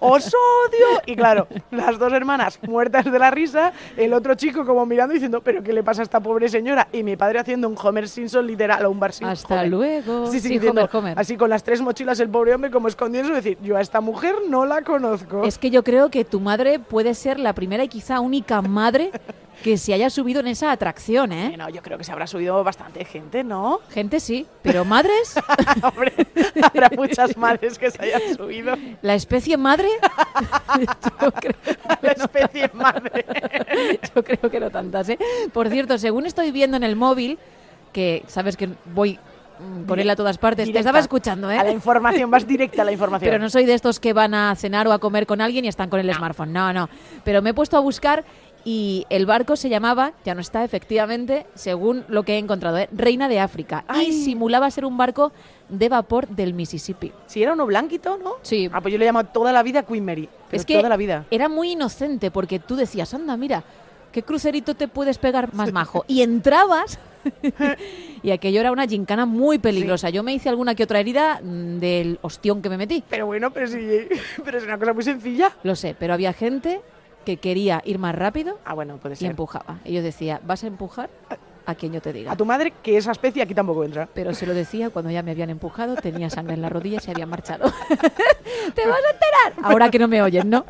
os 0.01 0.27
odio. 0.27 1.03
Y 1.07 1.17
claro, 1.17 1.47
las 1.71 1.99
dos 1.99 2.13
hermanas 2.13 2.59
muertas 2.63 3.05
de 3.11 3.19
la 3.19 3.31
risa, 3.31 3.73
el 3.97 4.13
otro 4.13 4.35
chico 4.35 4.65
como 4.65 4.87
mirando 4.87 5.15
diciendo, 5.15 5.41
pero 5.43 5.63
¿qué 5.63 5.73
le 5.73 5.83
pasa 5.83 6.03
a 6.03 6.05
esta 6.05 6.21
pobre 6.21 6.49
señora? 6.49 6.89
Y 6.93 7.03
mi 7.03 7.17
padre 7.17 7.39
haciendo 7.41 7.69
un 7.69 7.77
Homer 7.81 8.09
Simpson 8.09 8.47
literal 8.47 8.85
o 8.87 8.91
un 8.91 9.01
Bar 9.01 9.13
Simpson. 9.13 9.33
Hasta 9.33 9.55
Homer. 9.55 9.69
luego. 9.69 10.27
Sí, 10.31 10.41
sí, 10.41 10.49
Sí, 10.49 10.55
diciendo, 10.55 10.83
Homer, 10.83 10.97
Homer. 10.97 11.19
así 11.19 11.37
con 11.37 11.51
las 11.51 11.63
tres 11.63 11.81
mochilas 11.83 12.19
el 12.21 12.29
pobre 12.31 12.55
hombre 12.55 12.71
como 12.71 12.89
escondiéndose 12.89 13.33
y 13.33 13.37
decir, 13.37 13.59
yo 13.63 13.77
a 13.77 13.81
esta 13.81 14.01
mujer 14.01 14.35
no 14.49 14.65
la 14.67 14.83
conozco. 14.83 15.43
Es 15.45 15.59
que 15.59 15.71
yo 15.71 15.83
creo 15.85 16.11
que 16.11 16.25
tu 16.25 16.41
madre 16.41 16.79
puede 16.79 17.15
ser 17.15 17.39
la 17.39 17.53
primera 17.53 17.85
y 17.85 17.89
quizá 17.89 18.21
única 18.21 18.63
madre 18.63 19.11
que 19.63 19.77
se 19.77 19.93
haya 19.93 20.09
subido 20.11 20.41
en 20.41 20.47
esa 20.47 20.71
atracción, 20.71 21.33
¿eh? 21.33 21.49
Bueno, 21.49 21.69
yo 21.69 21.83
creo 21.83 21.99
que 21.99 22.05
se 22.05 22.13
habrá 22.13 22.27
subido 22.27 22.63
bastante 22.63 23.05
gente, 23.05 23.43
¿no? 23.43 23.81
Gente 23.91 24.21
sí, 24.21 24.47
pero 24.63 24.85
madres, 24.85 25.35
Hombre, 25.83 26.13
habrá 26.63 26.91
muchas 26.97 27.37
madres 27.37 27.79
que 27.79 27.91
se 27.91 28.03
hayan 28.03 28.37
subido. 28.37 28.75
la 29.03 29.15
especie 29.15 29.57
madre, 29.57 29.89
yo 31.21 31.33
creo, 31.33 31.55
La 32.01 32.13
especie 32.13 32.71
madre. 32.73 33.25
yo 34.15 34.25
creo 34.25 34.51
que 34.51 34.61
no 34.61 34.71
tantas, 34.71 35.09
¿eh? 35.09 35.19
Por 35.53 35.69
cierto, 35.69 35.99
según 35.99 36.27
estoy 36.27 36.51
viendo 36.53 36.77
en 36.77 36.85
el 36.85 36.97
móvil, 36.97 37.39
que 37.93 38.23
sabes 38.29 38.57
que 38.57 38.69
voy 38.95 39.19
mm, 39.59 39.85
con 39.87 39.99
él 39.99 40.09
a 40.09 40.15
todas 40.15 40.39
partes, 40.39 40.71
te 40.71 40.79
estaba 40.79 41.01
escuchando, 41.01 41.51
¿eh? 41.51 41.59
A 41.59 41.65
la 41.65 41.73
información, 41.73 42.31
vas 42.31 42.47
directa 42.47 42.83
a 42.83 42.85
la 42.85 42.93
información. 42.93 43.29
Pero 43.29 43.43
no 43.43 43.51
soy 43.51 43.65
de 43.65 43.75
estos 43.75 43.99
que 43.99 44.13
van 44.13 44.35
a 44.35 44.55
cenar 44.55 44.87
o 44.87 44.93
a 44.93 44.99
comer 44.99 45.27
con 45.27 45.41
alguien 45.41 45.65
y 45.65 45.69
están 45.69 45.91
con 45.91 45.99
el 46.01 46.15
smartphone. 46.15 46.53
No, 46.53 46.73
no. 46.73 46.89
Pero 47.25 47.43
me 47.43 47.51
he 47.51 47.55
puesto 47.55 47.77
a 47.77 47.81
buscar 47.81 48.25
y 48.69 49.07
el 49.09 49.25
barco 49.25 49.57
se 49.57 49.71
llamaba, 49.71 50.13
ya 50.27 50.35
no 50.35 50.43
está 50.43 50.63
efectivamente, 50.63 51.47
según 51.55 52.05
lo 52.09 52.23
que 52.25 52.35
he 52.35 52.37
encontrado, 52.39 52.77
¿eh? 52.77 52.87
Reina 52.93 53.27
de 53.27 53.41
África. 53.41 53.87
Ay. 53.89 54.09
Y 54.09 54.13
simulaba 54.25 54.71
ser 54.71 54.85
un 54.85 54.99
barco 54.99 55.33
de 55.71 55.89
vapor 55.89 56.29
del 56.29 56.53
Mississippi. 56.53 57.11
Si 57.25 57.43
era 57.43 57.55
uno 57.55 57.65
blanquito, 57.65 58.19
¿no? 58.19 58.35
Sí. 58.43 58.69
Ah, 58.71 58.83
pues 58.83 58.93
yo 58.93 58.99
le 58.99 59.07
llamo 59.07 59.25
toda 59.25 59.53
la 59.53 59.63
vida 59.63 59.85
Queen 59.85 60.05
Mary. 60.05 60.29
Pero 60.51 60.61
es 60.61 60.67
que 60.67 60.77
toda 60.77 60.91
la 60.91 60.99
vida. 60.99 61.25
era 61.31 61.49
muy 61.49 61.71
inocente 61.71 62.31
porque 62.31 62.59
tú 62.59 62.77
decías, 62.77 63.15
anda, 63.15 63.39
mira, 63.39 63.65
¿qué 64.13 64.23
crucerito 64.23 64.75
te 64.75 64.87
puedes 64.87 65.17
pegar 65.17 65.55
más 65.55 65.73
majo? 65.73 66.05
Y 66.07 66.21
entrabas 66.21 66.99
y 68.23 68.33
aquello 68.33 68.61
era 68.61 68.71
una 68.71 68.87
gincana 68.87 69.25
muy 69.25 69.59
peligrosa. 69.59 70.11
Yo 70.11 70.23
me 70.23 70.35
hice 70.35 70.51
alguna 70.51 70.75
que 70.75 70.85
otra 70.85 71.01
herida 71.01 71.41
mm, 71.43 71.79
del 71.79 72.19
ostión 72.21 72.61
que 72.61 72.69
me 72.69 72.77
metí. 72.77 73.03
Pero 73.09 73.25
bueno, 73.25 73.51
pero 73.51 73.67
sí, 73.67 73.79
pero 74.45 74.59
es 74.59 74.65
una 74.65 74.79
cosa 74.79 74.93
muy 74.93 75.05
sencilla. 75.05 75.57
Lo 75.63 75.75
sé, 75.75 75.97
pero 75.99 76.13
había 76.13 76.35
gente 76.35 76.83
que 77.29 77.37
quería 77.37 77.83
ir 77.85 77.99
más 77.99 78.15
rápido 78.15 78.59
Ah, 78.65 78.73
bueno, 78.73 78.97
puede 78.97 79.13
y 79.13 79.19
ser. 79.19 79.29
empujaba. 79.33 79.81
Y 79.85 79.93
yo 79.93 80.01
decía, 80.03 80.41
vas 80.47 80.65
a 80.65 80.67
empujar 80.67 81.11
a 81.67 81.75
quien 81.75 81.93
yo 81.93 82.01
te 82.01 82.11
diga. 82.15 82.33
A 82.33 82.37
tu 82.37 82.47
madre, 82.47 82.73
que 82.83 82.97
esa 82.97 83.13
especie 83.13 83.43
aquí 83.43 83.53
tampoco 83.55 83.85
entra. 83.85 84.09
Pero 84.15 84.33
se 84.33 84.47
lo 84.47 84.55
decía 84.55 84.89
cuando 84.89 85.11
ya 85.11 85.23
me 85.23 85.33
habían 85.33 85.51
empujado, 85.51 85.95
tenía 85.97 86.31
sangre 86.31 86.55
en 86.55 86.63
la 86.63 86.71
rodilla 86.71 86.97
y 86.97 87.01
se 87.01 87.11
habían 87.11 87.29
marchado. 87.29 87.71
¡Te 88.75 88.87
vas 88.87 88.97
a 88.97 89.11
enterar! 89.13 89.71
Ahora 89.71 89.91
que 89.91 89.99
no 89.99 90.09
me 90.09 90.23
oyen, 90.23 90.49
¿no? 90.49 90.65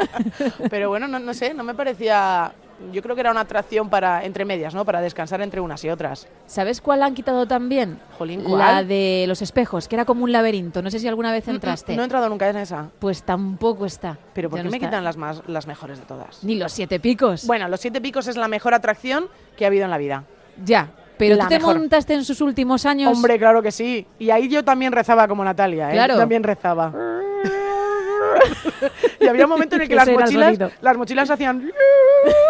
Pero 0.68 0.88
bueno, 0.88 1.06
no, 1.06 1.20
no 1.20 1.32
sé, 1.32 1.54
no 1.54 1.62
me 1.62 1.74
parecía... 1.74 2.50
Yo 2.92 3.02
creo 3.02 3.14
que 3.16 3.20
era 3.22 3.30
una 3.30 3.40
atracción 3.40 3.90
para 3.90 4.24
entre 4.24 4.44
medias, 4.44 4.74
¿no? 4.74 4.84
Para 4.84 5.00
descansar 5.00 5.40
entre 5.40 5.60
unas 5.60 5.82
y 5.84 5.90
otras. 5.90 6.28
¿Sabes 6.46 6.80
cuál 6.80 7.02
han 7.02 7.14
quitado 7.14 7.46
también? 7.46 7.98
Jolín, 8.16 8.44
La 8.44 8.48
¿cuál? 8.50 8.88
de 8.88 9.24
los 9.26 9.42
espejos, 9.42 9.88
que 9.88 9.96
era 9.96 10.04
como 10.04 10.22
un 10.24 10.30
laberinto. 10.32 10.80
No 10.80 10.90
sé 10.90 10.98
si 11.00 11.08
alguna 11.08 11.32
vez 11.32 11.48
entraste. 11.48 11.96
No 11.96 12.02
he 12.02 12.04
entrado 12.04 12.28
nunca 12.28 12.48
en 12.48 12.56
esa. 12.56 12.88
Pues 13.00 13.22
tampoco 13.24 13.84
está. 13.84 14.16
Pero 14.32 14.48
¿por 14.48 14.58
Ya 14.58 14.62
qué 14.62 14.64
no 14.66 14.70
me 14.70 14.76
está. 14.76 14.86
quitan 14.88 15.02
las, 15.04 15.16
más, 15.16 15.42
las 15.48 15.66
mejores 15.66 15.98
de 15.98 16.06
todas? 16.06 16.44
Ni 16.44 16.54
los 16.54 16.70
siete 16.72 17.00
picos. 17.00 17.46
Bueno, 17.46 17.68
los 17.68 17.80
siete 17.80 18.00
picos 18.00 18.28
es 18.28 18.36
la 18.36 18.46
mejor 18.48 18.74
atracción 18.74 19.26
que 19.56 19.64
ha 19.64 19.68
habido 19.68 19.84
en 19.84 19.90
la 19.90 19.98
vida. 19.98 20.24
ya. 20.64 20.90
Pero 21.18 21.34
la 21.34 21.42
tú 21.42 21.48
te 21.48 21.58
mejor. 21.58 21.76
montaste 21.80 22.14
en 22.14 22.24
sus 22.24 22.40
últimos 22.40 22.86
años. 22.86 23.12
Hombre, 23.12 23.40
claro 23.40 23.60
que 23.60 23.72
sí. 23.72 24.06
Y 24.20 24.30
ahí 24.30 24.48
yo 24.48 24.64
también 24.64 24.92
rezaba 24.92 25.26
como 25.26 25.42
Natalia, 25.42 25.90
¿eh? 25.90 25.92
Claro. 25.94 26.16
También 26.16 26.44
rezaba. 26.44 26.92
y 29.20 29.26
había 29.26 29.44
un 29.44 29.50
momento 29.50 29.76
en 29.76 29.82
el 29.82 29.88
que 29.88 29.94
las 29.94 30.08
mochilas, 30.08 30.58
las 30.80 30.96
mochilas 30.96 31.30
hacían 31.30 31.70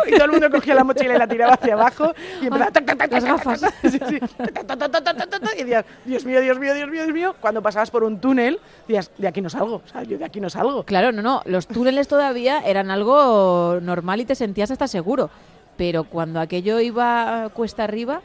y 0.06 0.10
todo 0.12 0.24
el 0.24 0.30
mundo 0.32 0.50
cogía 0.50 0.74
la 0.74 0.84
mochila 0.84 1.14
y 1.14 1.18
la 1.18 1.26
tiraba 1.26 1.54
hacia 1.54 1.74
abajo 1.74 2.12
y 2.40 2.46
empezaba 2.46 3.06
las 3.10 3.24
gafas. 3.24 3.62
y 3.82 5.62
decías, 5.62 5.84
Dios 6.04 6.24
mío, 6.24 6.40
Dios 6.40 6.58
mío, 6.58 6.74
Dios 6.74 6.90
mío, 6.90 7.02
Dios 7.04 7.14
mío. 7.14 7.36
Cuando 7.40 7.62
pasabas 7.62 7.90
por 7.90 8.04
un 8.04 8.20
túnel, 8.20 8.58
decías, 8.86 9.10
de 9.18 9.28
aquí 9.28 9.40
no 9.40 9.50
salgo, 9.50 9.82
o 9.84 9.88
sea, 9.88 10.02
yo 10.02 10.18
de 10.18 10.24
aquí 10.24 10.40
no 10.40 10.50
salgo. 10.50 10.84
Claro, 10.84 11.12
no, 11.12 11.22
no. 11.22 11.42
Los 11.44 11.66
túneles 11.66 12.08
todavía 12.08 12.60
eran 12.60 12.90
algo 12.90 13.78
normal 13.80 14.20
y 14.20 14.24
te 14.24 14.34
sentías 14.34 14.70
hasta 14.70 14.88
seguro. 14.88 15.30
pero 15.76 16.02
cuando 16.04 16.40
aquello 16.40 16.80
iba 16.80 17.48
cuesta 17.54 17.84
arriba, 17.84 18.20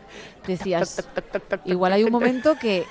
decías, 0.48 1.08
igual 1.66 1.94
hay 1.94 2.04
un 2.04 2.12
momento 2.12 2.56
que, 2.60 2.84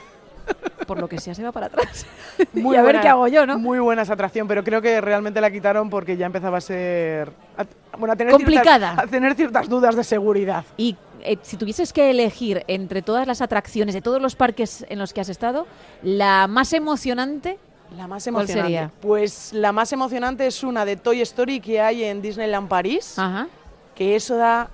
por 0.87 0.99
lo 1.01 1.09
que 1.09 1.19
sea, 1.19 1.35
se 1.35 1.43
va 1.43 1.53
para 1.53 1.67
atrás. 1.67 2.07
y 2.55 2.61
a 2.61 2.71
ver 2.73 2.83
buena- 2.83 3.01
qué 3.01 3.09
hago 3.09 3.29
yo, 3.29 3.47
¿no? 3.47 3.59
Muy 3.59 3.79
buena 3.79 4.03
esa 4.03 4.15
atracción, 4.15 4.47
pero 4.49 4.63
creo 4.65 4.83
que 4.83 5.01
realmente 5.01 5.41
la 5.41 5.51
quitaron 5.51 5.89
porque 5.91 6.17
ya 6.17 6.27
empezaba 6.27 6.59
a 6.59 6.61
ser. 6.61 7.31
a- 7.57 7.97
bueno, 7.99 8.13
a 8.13 8.17
tener 8.17 8.33
Complicada. 8.33 8.89
Ciertas, 8.93 9.05
a 9.05 9.07
tener 9.11 9.35
ciertas 9.35 9.69
dudas 9.69 9.95
de 9.97 10.05
seguridad. 10.05 10.65
Y 10.77 10.97
eh, 11.23 11.39
si 11.43 11.57
tuvieses 11.57 11.93
que 11.93 12.11
elegir 12.11 12.65
entre 12.67 13.01
todas 13.03 13.27
las 13.27 13.41
atracciones 13.43 13.95
de 13.95 14.03
todos 14.03 14.21
los 14.21 14.35
parques 14.35 14.85
en 14.89 14.99
los 14.99 15.13
que 15.13 15.21
has 15.21 15.29
estado, 15.29 15.67
la 16.03 16.47
más 16.49 16.73
emocionante, 16.73 17.59
La 17.97 18.09
más 18.09 18.25
¿Cuál 18.25 18.37
emocionante. 18.37 18.63
sería? 18.73 18.91
Pues 19.03 19.53
la 19.53 19.71
más 19.73 19.93
emocionante 19.93 20.47
es 20.47 20.65
una 20.65 20.85
de 20.87 20.97
Toy 20.97 21.21
Story 21.21 21.61
que 21.61 21.81
hay 21.81 22.05
en 22.05 22.23
Disneyland 22.23 22.67
París, 22.69 23.19
ajá, 23.19 23.47
que 23.95 24.17
eso 24.17 24.37
da 24.37 24.71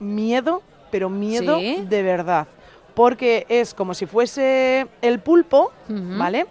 miedo, 0.00 0.62
pero 0.90 1.08
miedo 1.10 1.58
Sí. 1.58 1.84
de 1.88 2.02
verdad. 2.02 2.46
Porque 2.94 3.46
es 3.48 3.74
como 3.74 3.94
si 3.94 4.06
fuese 4.06 4.86
el 5.00 5.18
pulpo. 5.20 5.72
¿vale? 5.88 6.46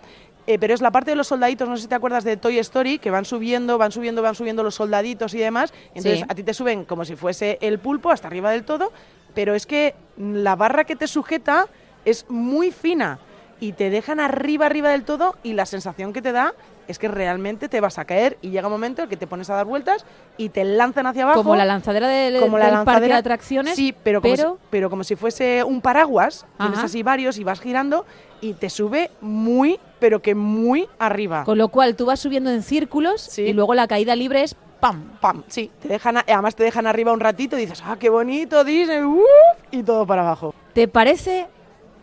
Eh, 0.48 0.58
pero 0.60 0.74
es 0.74 0.82
la 0.82 0.90
parte 0.92 1.12
de 1.12 1.16
los 1.16 1.28
soldaditos, 1.28 1.70
no 1.70 1.76
sé 1.78 1.84
si 1.84 1.88
te 1.88 1.96
acuerdas 1.96 2.24
de 2.24 2.36
Toy 2.36 2.58
Story, 2.60 2.98
que 2.98 3.12
van 3.12 3.26
subiendo, 3.26 3.78
van 3.78 3.92
subiendo, 3.92 4.22
van 4.24 4.34
subiendo 4.36 4.64
los 4.64 4.76
soldaditos 4.76 5.34
y 5.36 5.38
demás. 5.38 5.72
Entonces 5.90 6.20
Sí. 6.20 6.26
a 6.28 6.34
ti 6.36 6.44
te 6.44 6.54
suben 6.54 6.84
como 6.84 7.06
si 7.06 7.16
fuese 7.16 7.58
el 7.62 7.78
pulpo 7.80 8.10
hasta 8.10 8.28
arriba 8.28 8.50
del 8.52 8.64
todo, 8.64 8.92
pero 9.36 9.54
es 9.54 9.66
que 9.68 9.94
la 10.18 10.56
barra 10.56 10.84
que 10.84 10.96
te 10.96 11.08
sujeta 11.08 11.68
es 12.06 12.26
muy 12.28 12.72
fina 12.72 13.20
y 13.60 13.74
te 13.74 13.92
dejan 13.92 14.20
arriba, 14.20 14.66
arriba 14.66 14.90
del 14.90 15.04
todo 15.04 15.36
y 15.44 15.54
la 15.54 15.68
sensación 15.68 16.12
que 16.12 16.24
te 16.24 16.32
da 16.32 16.56
es 16.88 17.00
que 17.00 17.08
realmente 17.08 17.70
te 17.70 17.80
vas 17.82 17.98
a 17.98 18.06
caer 18.06 18.38
y 18.42 18.50
llega 18.50 18.68
un 18.68 18.74
momento 18.74 19.04
en 19.04 19.10
que 19.10 19.18
te 19.18 19.28
pones 19.28 19.50
a 19.50 19.56
dar 19.56 19.66
vueltas 19.66 20.06
y 20.38 20.50
te 20.50 20.64
lanzan 20.64 21.08
hacia 21.08 21.24
abajo. 21.24 21.44
como 21.44 21.56
la 21.56 21.66
lanzadera 21.66 22.08
del, 22.08 22.40
como 22.40 22.58
la 22.58 22.66
del 22.66 22.74
parque 22.74 22.86
de 22.86 22.92
lanzadera. 23.10 23.18
atracciones, 23.18 23.76
Sí, 23.76 23.94
pero 24.04 24.22
como, 24.22 24.34
pero 24.36 24.52
Si, 24.54 24.68
pero 24.70 24.90
como 24.90 25.04
si 25.04 25.16
fuese 25.16 25.64
un 25.64 25.82
paraguas, 25.82 26.46
tienes 26.60 26.80
así 26.80 27.04
varios 27.04 27.38
y 27.38 27.44
vas 27.44 27.60
girando 27.62 28.06
y 28.42 28.54
te 28.54 28.70
sube 28.70 29.12
muy, 29.22 29.80
pero 30.00 30.22
que 30.22 30.34
muy 30.36 30.88
arriba. 31.00 31.44
con 31.44 31.58
lo 31.58 31.68
cual 31.70 31.96
tú 31.96 32.06
vas 32.08 32.20
subiendo 32.20 32.50
en 32.50 32.64
círculos 32.64 33.22
Sí. 33.22 33.44
y 33.44 33.54
luego 33.54 33.74
la 33.76 33.88
caída 33.88 34.16
libre 34.16 34.44
es 34.44 34.56
¡pam! 34.80 35.12
Pam, 35.22 35.44
sí, 35.48 35.70
te 35.80 35.88
dejan, 35.90 36.18
además 36.18 36.56
te 36.56 36.64
dejan 36.64 36.88
arriba 36.88 37.12
un 37.14 37.20
ratito 37.20 37.56
y 37.56 37.62
dices, 37.62 37.84
ah, 37.86 37.98
qué 38.00 38.10
bonito, 38.10 38.64
Disney, 38.64 39.04
¡uf! 39.04 39.22
y 39.70 39.84
todo 39.84 40.08
para 40.08 40.24
abajo. 40.24 40.56
¿Te 40.74 40.88
parece, 40.88 41.46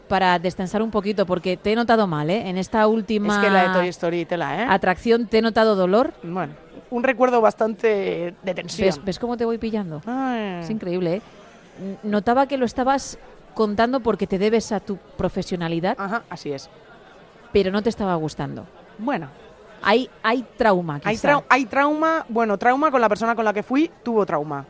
para 0.08 0.38
destensar 0.38 0.82
un 0.82 0.90
poquito, 0.90 1.26
porque 1.26 1.56
te 1.56 1.72
he 1.72 1.76
notado 1.76 2.06
mal, 2.06 2.30
¿eh? 2.30 2.48
En 2.48 2.56
esta 2.58 2.86
última 2.86 3.34
Es 3.34 3.38
que 3.44 3.50
la 3.50 3.68
de 3.68 3.74
Toy 3.74 3.88
Story 3.88 4.24
tela, 4.24 4.62
¿eh? 4.62 4.66
atracción 4.68 5.26
te 5.26 5.38
he 5.38 5.42
notado 5.42 5.76
dolor. 5.76 6.12
Bueno, 6.22 6.54
un 6.90 7.02
recuerdo 7.04 7.40
bastante 7.40 8.34
de 8.42 8.54
tensión. 8.54 8.86
¿Ves, 8.88 9.04
ves 9.04 9.18
cómo 9.18 9.36
te 9.36 9.44
voy 9.44 9.58
pillando? 9.58 10.00
Ay. 10.06 10.60
Es 10.62 10.70
increíble, 10.70 11.16
¿eh? 11.16 11.22
Notaba 12.02 12.46
que 12.46 12.56
lo 12.56 12.64
estabas 12.64 13.18
contando 13.54 14.00
porque 14.00 14.26
te 14.26 14.38
debes 14.38 14.72
a 14.72 14.80
tu 14.80 14.96
profesionalidad, 15.16 15.94
Ajá, 15.98 16.22
así 16.30 16.50
es. 16.52 16.68
pero 17.52 17.70
no 17.70 17.82
te 17.82 17.88
estaba 17.90 18.14
gustando. 18.16 18.66
Bueno, 18.98 19.28
Hay, 19.82 20.10
hay 20.24 20.44
trauma, 20.56 21.00
hay, 21.04 21.14
quizá. 21.14 21.28
trau- 21.34 21.44
hay 21.48 21.64
trauma, 21.66 22.26
bueno, 22.28 22.58
trauma 22.58 22.90
con 22.90 23.00
la 23.00 23.08
persona 23.08 23.36
con 23.36 23.44
la 23.44 23.52
que 23.52 23.62
fui, 23.62 23.88
tuvo 24.02 24.26
trauma. 24.26 24.64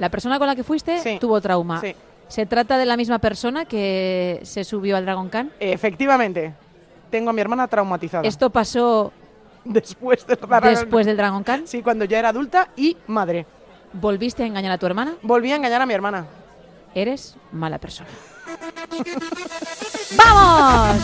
La 0.00 0.08
persona 0.08 0.36
con 0.38 0.46
la 0.48 0.56
que 0.56 0.64
fuiste 0.64 0.98
Sí. 0.98 1.18
tuvo 1.20 1.40
trauma. 1.40 1.80
Sí. 1.80 1.94
¿Se 2.28 2.46
trata 2.46 2.78
de 2.78 2.86
la 2.86 2.96
misma 2.96 3.18
persona 3.18 3.64
que 3.64 4.40
se 4.44 4.64
subió 4.64 4.96
al 4.96 5.04
Dragon 5.04 5.28
Khan? 5.28 5.50
Efectivamente, 5.60 6.54
tengo 7.10 7.30
a 7.30 7.32
mi 7.32 7.40
hermana 7.40 7.66
traumatizada. 7.68 8.26
Esto 8.28 8.50
pasó 8.50 9.12
Después 9.64 10.26
de 10.26 10.38
después 10.62 11.06
del 11.06 11.16
Dragon 11.16 11.42
Khan. 11.42 11.66
Sí, 11.66 11.82
cuando 11.82 12.04
ya 12.04 12.18
era 12.18 12.30
adulta 12.30 12.68
y 12.76 12.96
madre. 13.06 13.46
¿Volviste 13.92 14.42
a 14.42 14.46
engañar 14.46 14.72
a 14.72 14.78
tu 14.78 14.86
hermana? 14.86 15.14
Volví 15.22 15.52
a 15.52 15.56
engañar 15.56 15.82
a 15.82 15.86
mi 15.86 15.94
hermana. 15.94 16.26
Eres 16.94 17.36
mala 17.52 17.78
persona. 17.78 18.08
¡Vamos! 20.16 21.02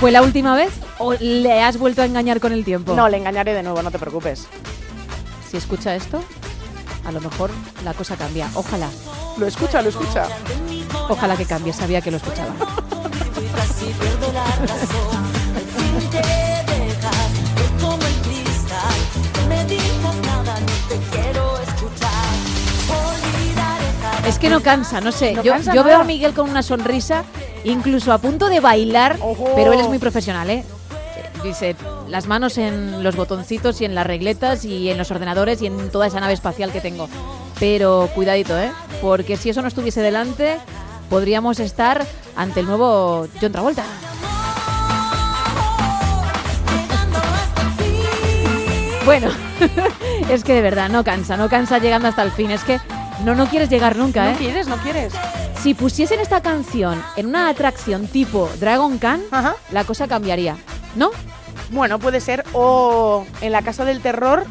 ¿Fue 0.00 0.12
la 0.12 0.22
última 0.22 0.54
vez 0.54 0.72
o 0.98 1.14
le 1.14 1.62
has 1.62 1.78
vuelto 1.78 2.02
a 2.02 2.04
engañar 2.04 2.40
con 2.40 2.52
el 2.52 2.64
tiempo? 2.64 2.94
No, 2.94 3.08
le 3.08 3.16
engañaré 3.16 3.54
de 3.54 3.62
nuevo, 3.62 3.82
no 3.82 3.90
te 3.90 3.98
preocupes. 3.98 4.48
Si 5.50 5.56
escucha 5.56 5.94
esto, 5.94 6.22
a 7.06 7.12
lo 7.12 7.20
mejor 7.20 7.50
la 7.84 7.94
cosa 7.94 8.16
cambia. 8.16 8.48
Ojalá, 8.54 8.88
Lo 9.38 9.46
escucha, 9.46 9.80
lo 9.82 9.88
escucha. 9.88 10.26
ojalá 11.08 11.36
que 11.36 11.46
cambie. 11.46 11.72
Sabía 11.72 12.00
que 12.00 12.10
lo 12.10 12.16
escuchaba. 12.18 12.54
Es 24.26 24.38
que 24.38 24.50
no 24.50 24.60
cansa, 24.60 25.00
no 25.00 25.10
sé. 25.10 25.32
No 25.32 25.42
yo 25.42 25.52
cansa 25.52 25.72
yo 25.74 25.82
nada. 25.82 25.86
veo 25.94 26.00
a 26.00 26.04
Miguel 26.04 26.34
con 26.34 26.50
una 26.50 26.62
sonrisa, 26.62 27.24
incluso 27.64 28.12
a 28.12 28.18
punto 28.18 28.48
de 28.48 28.60
bailar, 28.60 29.16
Ojo. 29.20 29.52
pero 29.56 29.72
él 29.72 29.80
es 29.80 29.88
muy 29.88 29.98
profesional, 29.98 30.50
¿eh? 30.50 30.64
Dice, 31.42 31.76
las 32.08 32.26
manos 32.26 32.58
en 32.58 33.02
los 33.02 33.16
botoncitos 33.16 33.80
y 33.80 33.84
en 33.84 33.94
las 33.94 34.06
regletas 34.06 34.64
y 34.64 34.90
en 34.90 34.98
los 34.98 35.10
ordenadores 35.10 35.62
y 35.62 35.66
en 35.66 35.90
toda 35.90 36.06
esa 36.08 36.20
nave 36.20 36.32
espacial 36.32 36.72
que 36.72 36.80
tengo. 36.80 37.08
Pero 37.60 38.08
cuidadito, 38.14 38.58
¿eh? 38.58 38.70
Porque 39.00 39.36
si 39.36 39.50
eso 39.50 39.62
no 39.62 39.68
estuviese 39.68 40.00
delante, 40.02 40.58
podríamos 41.08 41.60
estar 41.60 42.04
ante 42.36 42.60
el 42.60 42.66
nuevo 42.66 43.28
John 43.40 43.52
Travolta. 43.52 43.84
Bueno, 49.04 49.28
es 50.30 50.44
que 50.44 50.52
de 50.52 50.60
verdad 50.60 50.90
no 50.90 51.02
cansa, 51.02 51.36
no 51.36 51.48
cansa 51.48 51.78
llegando 51.78 52.08
hasta 52.08 52.22
el 52.22 52.30
fin. 52.30 52.50
Es 52.50 52.62
que 52.62 52.78
no, 53.24 53.34
no 53.34 53.46
quieres 53.46 53.70
llegar 53.70 53.96
nunca, 53.96 54.24
¿No 54.24 54.30
¿eh? 54.30 54.36
quieres? 54.38 54.68
¿No 54.68 54.76
quieres? 54.76 55.14
Si 55.62 55.74
pusiesen 55.74 56.20
esta 56.20 56.40
canción 56.42 57.02
en 57.16 57.26
una 57.26 57.48
atracción 57.48 58.06
tipo 58.06 58.48
Dragon 58.60 58.98
Khan, 58.98 59.22
Ajá. 59.30 59.56
la 59.72 59.84
cosa 59.84 60.06
cambiaría, 60.06 60.56
¿no? 60.96 61.10
Bueno, 61.70 61.98
puede 61.98 62.20
ser. 62.20 62.44
O 62.52 63.26
en 63.40 63.52
la 63.52 63.62
casa 63.62 63.84
del 63.84 64.00
terror, 64.00 64.44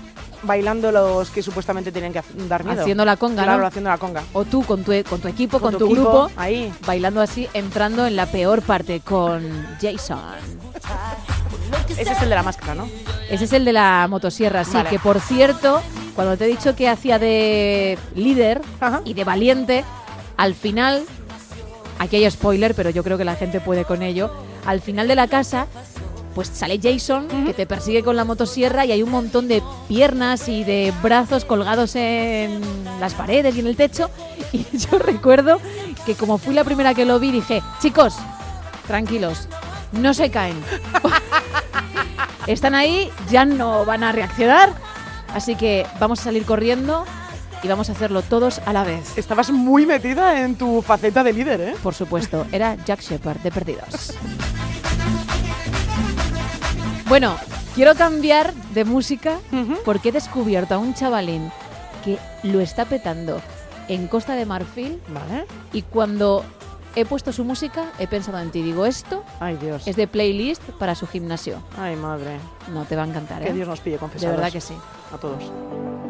bailando 0.44 0.92
los 0.92 1.30
que 1.32 1.42
supuestamente 1.42 1.92
tienen 1.92 2.14
que 2.14 2.22
dar 2.48 2.64
miedo. 2.64 2.82
Haciendo 2.82 3.06
la 3.06 3.18
conga, 3.18 3.44
Claro, 3.44 3.62
¿no? 3.62 3.68
haciendo 3.68 3.90
la 3.90 3.98
conga. 3.98 4.24
O 4.34 4.46
tú 4.46 4.64
con 4.64 4.84
tu, 4.84 4.92
con 5.10 5.20
tu 5.20 5.28
equipo, 5.28 5.60
con, 5.60 5.72
Con 5.72 5.80
tu, 5.80 5.88
tu 5.88 5.94
equipo, 5.94 6.02
grupo, 6.26 6.32
ahí. 6.38 6.72
bailando 6.86 7.22
así, 7.22 7.48
entrando 7.54 8.06
en 8.06 8.16
la 8.16 8.28
peor 8.28 8.62
parte 8.62 9.00
con 9.00 9.42
Jason. 9.82 10.20
Ese 11.90 12.12
es 12.14 12.22
el 12.22 12.30
de 12.30 12.36
la 12.36 12.44
máscara, 12.44 12.76
¿no? 12.76 12.88
Ese 13.30 13.46
es 13.46 13.54
el 13.54 13.66
de 13.66 13.74
la 13.74 14.08
motosierra, 14.10 14.64
sí, 14.64 14.72
Vale. 14.74 14.90
que 14.90 15.00
por 15.00 15.20
cierto, 15.20 15.82
cuando 16.16 16.38
te 16.38 16.46
he 16.46 16.48
dicho 16.48 16.76
que 16.76 16.88
hacía 16.88 17.20
de 17.20 17.98
líder 18.16 18.62
Ajá. 18.80 19.02
y 19.04 19.14
de 19.14 19.24
valiente, 19.24 19.84
al 20.38 20.54
final, 20.54 21.04
aquí 22.00 22.18
hay 22.18 22.30
spoiler, 22.32 22.74
pero 22.76 22.90
yo 22.90 23.04
creo 23.04 23.18
que 23.18 23.26
la 23.26 23.36
gente 23.36 23.60
puede 23.60 23.84
con 23.86 24.02
ello, 24.04 24.32
al 24.66 24.82
final 24.82 25.08
de 25.08 25.16
la 25.16 25.28
casa, 25.28 25.68
pues 26.38 26.50
sale 26.50 26.80
Jason, 26.80 27.28
que 27.48 27.54
te 27.56 27.66
persigue 27.66 28.04
con 28.04 28.16
la 28.16 28.24
motosierra 28.24 28.86
y 28.86 28.92
hay 28.92 29.02
un 29.02 29.10
montón 29.10 29.48
de 29.48 29.64
piernas 29.88 30.48
y 30.48 30.64
de 30.64 30.94
brazos 31.02 31.46
colgados 31.46 31.96
en 31.96 32.62
las 33.00 33.16
paredes 33.16 33.56
y 33.56 33.62
en 33.62 33.66
el 33.66 33.76
techo. 33.76 34.12
Y 34.54 34.64
yo 34.78 35.00
recuerdo 35.00 35.60
que 36.06 36.14
como 36.14 36.38
fui 36.38 36.54
la 36.54 36.64
primera 36.64 36.94
que 36.94 37.06
lo 37.06 37.20
vi, 37.20 37.32
dije, 37.32 37.64
chicos, 37.82 38.18
tranquilos, 38.86 39.48
no 39.94 40.14
se 40.14 40.30
caen. 40.30 40.62
Están 42.46 42.76
ahí, 42.76 43.10
ya 43.32 43.44
no 43.44 43.84
van 43.84 44.04
a 44.04 44.12
reaccionar. 44.12 44.72
Así 45.34 45.56
que 45.56 45.88
vamos 46.00 46.20
a 46.20 46.26
salir 46.26 46.46
corriendo 46.46 47.04
y 47.64 47.68
vamos 47.68 47.90
a 47.90 47.94
hacerlo 47.94 48.22
todos 48.22 48.62
a 48.68 48.74
la 48.74 48.84
vez. 48.84 49.18
Estabas 49.18 49.50
muy 49.50 49.88
metida 49.88 50.44
en 50.44 50.56
tu 50.56 50.84
faceta 50.84 51.24
de 51.24 51.34
líder, 51.34 51.62
¿eh? 51.62 51.76
Por 51.82 51.96
supuesto, 51.96 52.46
era 52.52 52.78
Jack 52.86 53.02
Shepard 53.02 53.40
de 53.40 53.52
Perdidos. 53.52 54.14
Bueno, 57.10 57.36
quiero 57.76 57.96
cambiar 57.96 58.54
de 58.74 58.84
música 58.86 59.40
porque 59.86 60.10
he 60.10 60.12
descubierto 60.12 60.76
a 60.76 60.78
un 60.78 60.94
chavalín 60.94 61.52
que 62.04 62.18
lo 62.44 62.60
está 62.60 62.86
petando 62.86 63.42
en 63.88 64.08
Costa 64.08 64.36
de 64.36 64.46
Marfil 64.46 65.02
Vale. 65.08 65.46
y 65.72 65.82
cuando 65.84 66.44
he 66.96 67.06
puesto 67.06 67.32
su 67.32 67.46
música 67.46 67.86
he 68.00 68.08
pensado 68.08 68.40
en 68.40 68.52
ti. 68.52 68.62
Digo, 68.62 68.86
esto 68.86 69.24
Ay, 69.40 69.56
Dios. 69.58 69.88
es 69.88 69.96
de 69.96 70.08
playlist 70.08 70.62
para 70.80 70.96
su 70.96 71.08
gimnasio. 71.08 71.62
Ay, 71.80 71.96
madre. 71.96 72.38
No 72.74 72.84
te 72.86 72.96
va 72.96 73.04
a 73.04 73.08
encantar, 73.08 73.42
Que 73.42 73.50
¿eh? 73.50 73.54
Dios 73.54 73.68
nos 73.68 73.80
pille 73.80 73.96
De 73.96 74.00
confesados. 74.00 74.36
verdad 74.36 74.52
que 74.52 74.62
sí. 74.62 74.74
A 75.14 75.18
todos. 75.18 75.42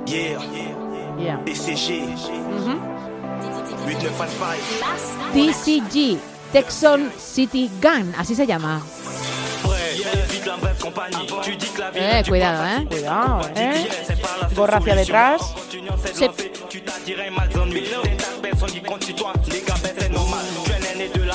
Yeah, 0.05 0.39
Yeah. 1.19 1.37
BCG, 1.43 2.13
Ujú. 2.13 2.77
8955. 3.85 5.33
TCG, 5.33 6.19
Texon 6.51 7.11
City 7.17 7.69
Gun, 7.81 8.13
así 8.17 8.35
se 8.35 8.45
llama. 8.45 8.81
Eh, 11.95 12.23
cuidado, 12.27 12.65
¿eh? 12.65 12.85
Cuidado, 12.87 13.41
¿eh? 13.55 13.87
Gorra 14.55 14.77
hacia 14.77 14.95
detrás. 14.95 15.41
Sí. 16.13 16.29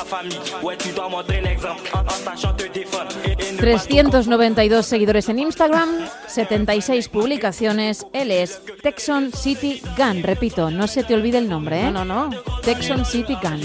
famille. 0.05 0.39
Ouais, 0.63 0.77
tu 0.77 0.91
dois 0.93 1.09
montrer 1.09 1.41
l'exemple 1.43 1.89
en, 1.95 2.01
en 2.01 2.25
sachant 2.25 2.55
te 2.57 2.69
défendre. 2.69 3.13
Et- 3.25 3.33
et 3.41 3.53
ne 3.53 3.57
pas 3.59 3.63
392 3.87 4.85
seguidores 4.85 5.29
en 5.29 5.39
Instagram, 5.39 5.89
76 6.29 7.09
publicaciones. 7.09 8.05
Él 8.13 8.31
es 8.31 8.61
Texon 8.83 9.31
City 9.33 9.81
Gun. 9.97 10.23
Repito, 10.23 10.71
no 10.71 10.87
se 10.87 11.05
te 11.05 11.15
olvide 11.15 11.39
el 11.39 11.49
nombre, 11.49 11.81
¿eh? 11.83 11.91
No, 11.91 12.05
no, 12.05 12.29
no. 12.29 12.43
Texon 12.63 13.05
City 13.05 13.37
Gun. 13.43 13.61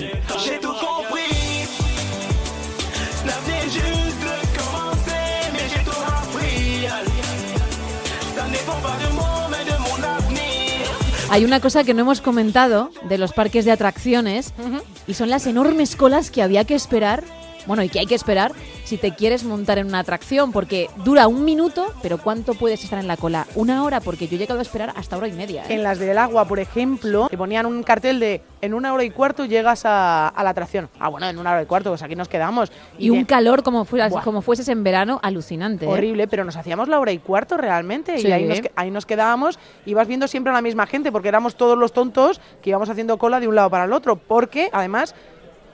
Hay 11.30 11.44
una 11.44 11.60
cosa 11.60 11.84
que 11.84 11.94
no 11.94 12.02
hemos 12.02 12.22
comentado 12.22 12.90
de 13.10 13.18
los 13.18 13.34
parques 13.34 13.66
de 13.66 13.72
atracciones 13.72 14.54
y 15.08 15.14
son 15.14 15.30
las 15.30 15.46
enormes 15.46 15.96
colas 15.96 16.32
que 16.32 16.42
había 16.42 16.64
que 16.64 16.74
esperar, 16.74 17.24
bueno, 17.66 17.84
y 17.84 17.90
que 17.90 18.00
hay 18.00 18.06
que 18.06 18.16
esperar 18.16 18.54
si 18.88 18.98
te 18.98 19.12
quieres 19.14 19.44
montar 19.44 19.78
en 19.80 19.88
una 19.88 20.00
atracción, 20.00 20.54
porque 20.54 20.90
dura 21.04 21.28
un 21.28 21.44
minuto, 21.44 21.94
pero 22.02 22.18
¿cuánto 22.18 22.54
puedes 22.54 22.84
estar 22.86 22.98
en 23.00 23.08
la 23.08 23.18
cola? 23.18 23.46
Una 23.56 23.84
hora, 23.84 24.00
porque 24.00 24.30
yo 24.30 24.38
he 24.38 24.40
llegado 24.40 24.60
a 24.60 24.62
esperar 24.62 24.94
hasta 24.96 25.18
hora 25.18 25.28
y 25.28 25.34
media. 25.34 25.64
¿eh? 25.64 25.74
En 25.74 25.84
las 25.84 26.00
del 26.00 26.18
agua, 26.18 26.46
por 26.48 26.60
ejemplo, 26.60 27.28
te 27.30 27.38
ponían 27.38 27.66
un 27.66 27.84
cartel 27.84 28.20
de 28.22 28.42
en 28.62 28.74
una 28.74 28.94
hora 28.94 29.04
y 29.04 29.10
cuarto 29.10 29.44
llegas 29.46 29.86
a, 29.86 30.30
a 30.30 30.44
la 30.44 30.52
atracción. 30.52 30.90
Ah, 31.00 31.10
bueno, 31.10 31.28
en 31.28 31.38
una 31.38 31.52
hora 31.52 31.62
y 31.64 31.66
cuarto, 31.66 31.90
pues 31.90 32.02
aquí 32.02 32.16
nos 32.16 32.30
quedamos. 32.30 32.72
Y 32.98 33.10
un 33.10 33.26
calor 33.26 33.62
como, 33.62 33.84
fueras, 33.84 34.14
como 34.24 34.42
fueses 34.42 34.68
en 34.70 34.84
verano, 34.84 35.20
alucinante. 35.22 35.86
¿eh? 35.86 35.90
Horrible, 35.90 36.28
pero 36.30 36.46
nos 36.46 36.56
hacíamos 36.56 36.88
la 36.88 37.00
hora 37.00 37.12
y 37.12 37.20
cuarto 37.20 37.58
realmente 37.58 38.18
Sí. 38.20 38.28
y 38.30 38.32
ahí 38.32 38.46
nos, 38.46 38.62
que- 38.62 38.72
ahí 38.78 38.90
nos 38.90 39.06
quedábamos 39.06 39.60
y 39.86 39.94
vas 39.96 40.08
viendo 40.08 40.28
siempre 40.30 40.52
a 40.52 40.54
la 40.56 40.62
misma 40.62 40.88
gente 40.88 41.12
porque 41.12 41.28
éramos 41.28 41.56
todos 41.56 41.78
los 41.78 41.92
tontos 41.92 42.40
que 42.62 42.70
íbamos 42.70 42.90
haciendo 42.90 43.18
cola 43.18 43.40
de 43.42 43.48
un 43.50 43.56
lado 43.56 43.70
para 43.70 43.84
el 43.84 43.92
otro 43.94 44.16
porque 44.16 44.70
además 44.72 45.14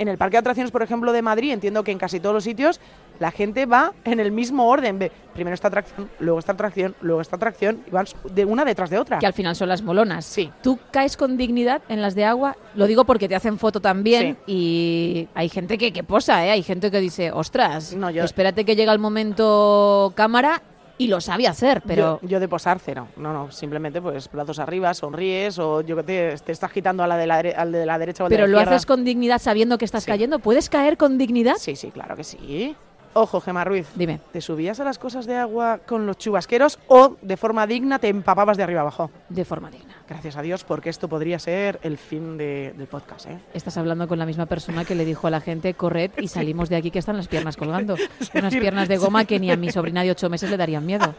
en 0.03 0.09
el 0.09 0.17
parque 0.17 0.33
de 0.35 0.39
atracciones 0.39 0.71
por 0.71 0.83
ejemplo 0.83 1.11
de 1.11 1.21
Madrid 1.21 1.51
entiendo 1.51 1.83
que 1.83 1.91
en 1.91 1.97
casi 1.97 2.19
todos 2.19 2.35
los 2.35 2.43
sitios 2.43 2.79
la 3.19 3.31
gente 3.31 3.65
va 3.65 3.93
en 4.05 4.19
el 4.19 4.31
mismo 4.31 4.67
orden 4.67 4.99
ve 4.99 5.11
primero 5.33 5.53
esta 5.55 5.67
atracción 5.69 6.09
luego 6.19 6.39
esta 6.39 6.51
atracción 6.51 6.95
luego 7.01 7.21
esta 7.21 7.35
atracción 7.35 7.83
y 7.87 7.89
van 7.91 8.05
de 8.31 8.45
una 8.45 8.65
detrás 8.65 8.89
de 8.89 8.99
otra 8.99 9.19
Que 9.19 9.25
al 9.25 9.33
final 9.33 9.55
son 9.55 9.69
las 9.69 9.81
molonas. 9.81 10.25
Sí. 10.25 10.51
Tú 10.61 10.77
caes 10.91 11.17
con 11.17 11.37
dignidad 11.37 11.81
en 11.89 12.01
las 12.01 12.15
de 12.15 12.25
agua, 12.25 12.55
lo 12.75 12.85
digo 12.87 13.05
porque 13.05 13.27
te 13.27 13.35
hacen 13.35 13.57
foto 13.57 13.79
también 13.81 14.37
Sí. 14.45 14.51
y 14.53 15.27
hay 15.33 15.49
gente 15.49 15.77
que, 15.77 15.91
que 15.93 16.03
posa, 16.03 16.45
¿eh? 16.45 16.51
Hay 16.51 16.63
gente 16.63 16.91
que 16.91 16.99
dice, 16.99 17.31
ostras, 17.31 17.93
No, 17.93 18.09
yo- 18.09 18.23
espérate 18.23 18.65
que 18.65 18.75
llega 18.75 18.91
el 18.93 18.99
momento 18.99 20.11
cámara 20.15 20.61
y 20.97 21.07
lo 21.07 21.19
sabe 21.21 21.47
hacer, 21.47 21.81
pero... 21.85 22.19
yo, 22.21 22.27
yo 22.27 22.39
de 22.39 22.47
posar 22.47 22.79
cero 22.79 23.07
no 23.17 23.33
no 23.33 23.51
simplemente 23.51 24.01
pues 24.01 24.29
brazos 24.31 24.59
arriba 24.59 24.93
sonríes 24.93 25.57
o 25.59 25.81
yo 25.81 25.95
que 25.95 26.03
te, 26.03 26.35
te 26.37 26.51
estás 26.51 26.71
quitando 26.71 27.03
a 27.03 27.07
la 27.07 27.17
de 27.17 27.27
la, 27.27 27.37
al 27.39 27.71
de 27.71 27.85
la 27.85 27.97
derecha 27.97 28.23
o 28.23 28.25
al 28.27 28.29
de 28.29 28.35
Pero 28.35 28.47
la 28.47 28.63
lo 28.63 28.69
haces 28.69 28.85
con 28.85 29.03
dignidad 29.03 29.39
sabiendo 29.39 29.77
que 29.77 29.85
estás 29.85 30.03
Sí. 30.03 30.11
cayendo. 30.11 30.39
¿Puedes 30.39 30.69
caer 30.69 30.97
con 30.97 31.17
dignidad? 31.17 31.55
sí 31.57 31.75
sí 31.75 31.89
claro 31.91 32.15
que 32.15 32.23
sí 32.23 32.75
ojo 33.13 33.41
Gemma 33.41 33.63
Ruiz 33.63 33.87
Dime. 33.95 34.19
¿Te 34.31 34.41
subías 34.41 34.79
a 34.79 34.83
las 34.83 34.97
cosas 34.99 35.25
de 35.25 35.35
agua 35.37 35.79
con 35.85 36.05
los 36.05 36.17
chubasqueros 36.17 36.79
o 36.87 37.15
de 37.21 37.37
forma 37.37 37.65
digna 37.67 37.99
te 37.99 38.07
empapabas 38.09 38.57
de 38.57 38.63
arriba 38.63 38.81
abajo? 38.81 39.09
De 39.29 39.45
forma 39.45 39.69
digna. 39.69 39.92
Gracias 40.07 40.35
a 40.35 40.41
Dios, 40.41 40.63
porque 40.65 40.89
esto 40.89 41.07
podría 41.07 41.39
ser 41.39 41.79
el 41.81 41.97
fin 41.97 42.37
de- 42.37 42.73
del 42.77 42.87
podcast, 42.87 43.27
¿eh? 43.27 43.39
Estás 43.53 43.77
hablando 43.77 44.07
con 44.07 44.19
la 44.19 44.25
misma 44.25 44.45
persona 44.45 44.83
que 44.83 44.95
le 44.95 45.05
dijo 45.05 45.27
a 45.27 45.29
la 45.29 45.39
gente, 45.41 45.73
corred 45.73 46.11
y 46.17 46.27
salimos 46.27 46.69
de 46.69 46.75
aquí 46.75 46.91
que 46.91 46.99
están 46.99 47.15
las 47.17 47.27
piernas 47.27 47.55
colgando. 47.55 47.95
Unas 48.33 48.53
piernas 48.53 48.87
de 48.89 48.97
goma 48.97 49.25
que 49.25 49.39
ni 49.39 49.49
a 49.49 49.55
mi 49.57 49.71
sobrina 49.71 50.03
de 50.03 50.11
ocho 50.11 50.29
meses 50.29 50.49
le 50.49 50.57
darían 50.57 50.85
miedo. 50.85 51.15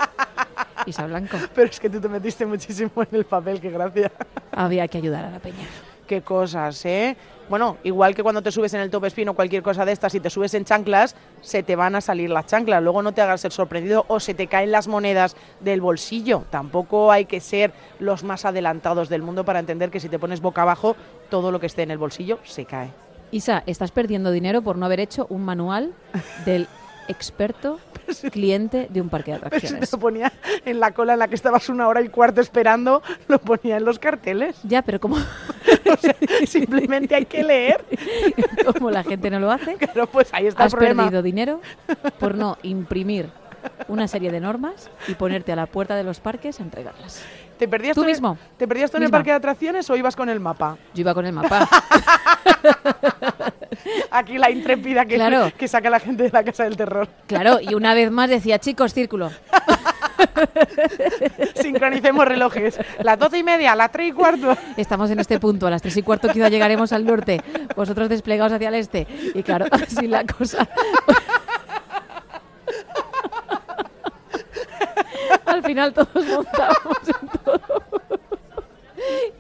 Isa 0.86 1.06
Blanco. 1.06 1.38
Pero 1.54 1.68
es 1.70 1.80
que 1.80 1.88
tú 1.88 1.98
te 2.00 2.08
metiste 2.08 2.44
muchísimo 2.44 2.90
en 2.96 3.08
el 3.12 3.24
papel, 3.24 3.58
qué 3.58 3.70
gracia. 3.70 4.12
Había 4.52 4.86
que 4.86 4.98
ayudar 4.98 5.24
a 5.24 5.30
la 5.30 5.38
peña. 5.38 5.66
Qué 6.06 6.20
cosas, 6.20 6.84
¿eh? 6.84 7.16
Bueno, 7.48 7.78
igual 7.82 8.14
que 8.14 8.22
cuando 8.22 8.42
te 8.42 8.50
subes 8.50 8.72
en 8.74 8.80
el 8.80 8.90
top 8.90 9.04
spin 9.06 9.28
o 9.28 9.34
cualquier 9.34 9.62
cosa 9.62 9.84
de 9.84 9.92
estas 9.92 10.14
y 10.14 10.20
te 10.20 10.30
subes 10.30 10.54
en 10.54 10.64
chanclas, 10.64 11.14
se 11.40 11.62
te 11.62 11.76
van 11.76 11.94
a 11.94 12.00
salir 12.00 12.30
las 12.30 12.46
chanclas. 12.46 12.82
Luego 12.82 13.02
no 13.02 13.12
te 13.12 13.20
hagas 13.22 13.44
el 13.44 13.52
sorprendido 13.52 14.04
o 14.08 14.20
se 14.20 14.34
te 14.34 14.46
caen 14.46 14.70
las 14.70 14.88
monedas 14.88 15.36
del 15.60 15.80
bolsillo. 15.80 16.44
Tampoco 16.50 17.10
hay 17.10 17.24
que 17.24 17.40
ser 17.40 17.72
los 17.98 18.22
más 18.24 18.44
adelantados 18.44 19.08
del 19.08 19.22
mundo 19.22 19.44
para 19.44 19.60
entender 19.60 19.90
que 19.90 20.00
si 20.00 20.08
te 20.08 20.18
pones 20.18 20.40
boca 20.40 20.62
abajo, 20.62 20.96
todo 21.30 21.50
lo 21.50 21.60
que 21.60 21.66
esté 21.66 21.82
en 21.82 21.90
el 21.90 21.98
bolsillo 21.98 22.38
se 22.44 22.64
cae. 22.64 22.90
Isa, 23.30 23.62
estás 23.66 23.90
perdiendo 23.90 24.30
dinero 24.30 24.62
por 24.62 24.76
no 24.76 24.86
haber 24.86 25.00
hecho 25.00 25.26
un 25.28 25.44
manual 25.44 25.92
del 26.44 26.68
experto 27.08 27.78
cliente 28.32 28.86
de 28.90 29.00
un 29.00 29.08
parque 29.08 29.30
de 29.32 29.36
atracciones. 29.38 29.90
te 29.90 29.96
lo 29.96 30.00
ponía 30.00 30.32
en 30.64 30.80
la 30.80 30.92
cola 30.92 31.14
en 31.14 31.18
la 31.20 31.28
que 31.28 31.34
estabas 31.34 31.68
una 31.68 31.88
hora 31.88 32.00
y 32.02 32.08
cuarto 32.08 32.40
esperando, 32.40 33.02
lo 33.28 33.38
ponía 33.38 33.76
en 33.76 33.84
los 33.84 33.98
carteles. 33.98 34.56
Ya, 34.64 34.82
pero 34.82 35.00
como, 35.00 35.16
O 35.92 35.96
sea, 35.98 36.14
simplemente 36.46 37.14
hay 37.14 37.26
que 37.26 37.42
leer. 37.42 37.84
como 38.74 38.90
la 38.90 39.02
gente 39.04 39.30
no 39.30 39.38
lo 39.40 39.50
hace, 39.50 39.76
Pero 39.92 40.06
pues 40.06 40.28
ahí 40.32 40.46
está 40.46 40.64
has 40.64 40.72
el 40.72 40.78
problema. 40.78 41.04
perdido 41.04 41.22
dinero 41.22 41.60
por 42.18 42.34
no 42.34 42.58
imprimir 42.62 43.30
una 43.88 44.06
serie 44.08 44.30
de 44.30 44.40
normas 44.40 44.90
y 45.08 45.14
ponerte 45.14 45.52
a 45.52 45.56
la 45.56 45.66
puerta 45.66 45.96
de 45.96 46.04
los 46.04 46.20
parques 46.20 46.60
a 46.60 46.62
entregarlas. 46.62 47.22
¿Te 47.58 47.68
perdías 47.68 47.94
Tú 47.94 48.02
el- 48.02 48.08
mismo. 48.08 48.36
¿Te 48.58 48.66
perdías 48.68 48.90
tú 48.90 48.96
en 48.98 49.04
el 49.04 49.10
parque 49.10 49.30
de 49.30 49.36
atracciones 49.36 49.88
o 49.88 49.96
ibas 49.96 50.16
con 50.16 50.28
el 50.28 50.40
mapa? 50.40 50.76
Yo 50.94 51.00
iba 51.02 51.14
con 51.14 51.24
el 51.24 51.32
mapa. 51.32 51.68
Aquí 54.10 54.38
la 54.38 54.50
intrépida 54.50 55.04
que, 55.06 55.16
Claro. 55.16 55.50
que 55.56 55.68
saca 55.68 55.90
la 55.90 56.00
gente 56.00 56.24
de 56.24 56.30
la 56.30 56.44
casa 56.44 56.64
del 56.64 56.76
terror. 56.76 57.08
Claro, 57.26 57.58
y 57.60 57.74
una 57.74 57.94
vez 57.94 58.10
más 58.10 58.28
decía, 58.30 58.58
chicos, 58.58 58.92
círculo. 58.94 59.30
Sincronicemos 61.54 62.26
relojes. 62.26 62.78
Las 63.02 63.18
doce 63.18 63.38
y 63.38 63.42
media, 63.42 63.74
las 63.74 63.90
tres 63.92 64.08
y 64.08 64.12
cuarto. 64.12 64.56
Estamos 64.76 65.10
en 65.10 65.20
este 65.20 65.38
punto, 65.38 65.66
a 65.66 65.70
las 65.70 65.82
tres 65.82 65.96
y 65.96 66.02
cuarto 66.02 66.28
quizá 66.28 66.48
llegaremos 66.48 66.92
al 66.92 67.04
norte, 67.04 67.40
vosotros 67.76 68.08
desplegados 68.08 68.52
hacia 68.52 68.68
el 68.68 68.74
este. 68.74 69.06
Y 69.34 69.42
claro, 69.42 69.66
así 69.70 70.06
la 70.06 70.24
cosa. 70.24 70.68
Al 75.46 75.62
final 75.62 75.92
todos 75.92 76.08
en 76.16 77.28
todo. 77.44 77.60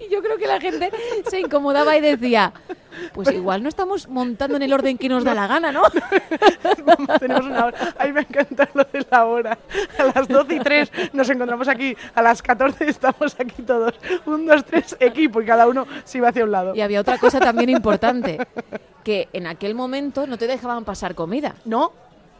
Y 0.00 0.12
yo 0.12 0.22
creo 0.22 0.36
que 0.36 0.46
la 0.46 0.60
gente 0.60 0.90
se 1.28 1.40
incomodaba 1.40 1.96
y 1.96 2.00
decía, 2.00 2.52
pues 3.12 3.30
igual 3.32 3.62
no 3.62 3.68
estamos 3.68 4.08
montando 4.08 4.56
en 4.56 4.62
el 4.62 4.72
orden 4.72 4.98
que 4.98 5.08
nos 5.08 5.24
da 5.24 5.34
la 5.34 5.46
gana, 5.46 5.72
¿no? 5.72 5.82
Vamos, 6.84 7.18
tenemos 7.18 7.46
una 7.46 7.66
hora. 7.66 7.94
Ay, 7.98 8.12
me 8.12 8.20
encanta 8.20 8.68
lo 8.74 8.84
de 8.84 9.06
la 9.10 9.24
hora. 9.24 9.58
A 9.98 10.04
las 10.04 10.28
doce 10.28 10.56
y 10.56 10.60
tres 10.60 10.90
nos 11.12 11.28
encontramos 11.30 11.68
aquí. 11.68 11.96
A 12.14 12.22
las 12.22 12.42
14 12.42 12.88
estamos 12.88 13.36
aquí 13.38 13.62
todos. 13.62 13.94
Un, 14.26 14.46
dos, 14.46 14.64
tres, 14.64 14.96
equipo. 15.00 15.40
Y 15.40 15.46
cada 15.46 15.66
uno 15.66 15.86
se 16.04 16.18
iba 16.18 16.28
hacia 16.28 16.44
un 16.44 16.52
lado. 16.52 16.74
Y 16.74 16.80
había 16.80 17.00
otra 17.00 17.18
cosa 17.18 17.40
también 17.40 17.70
importante, 17.70 18.38
que 19.02 19.28
en 19.32 19.46
aquel 19.46 19.74
momento 19.74 20.26
no 20.26 20.38
te 20.38 20.46
dejaban 20.46 20.84
pasar 20.84 21.14
comida. 21.14 21.54
¿No? 21.64 21.92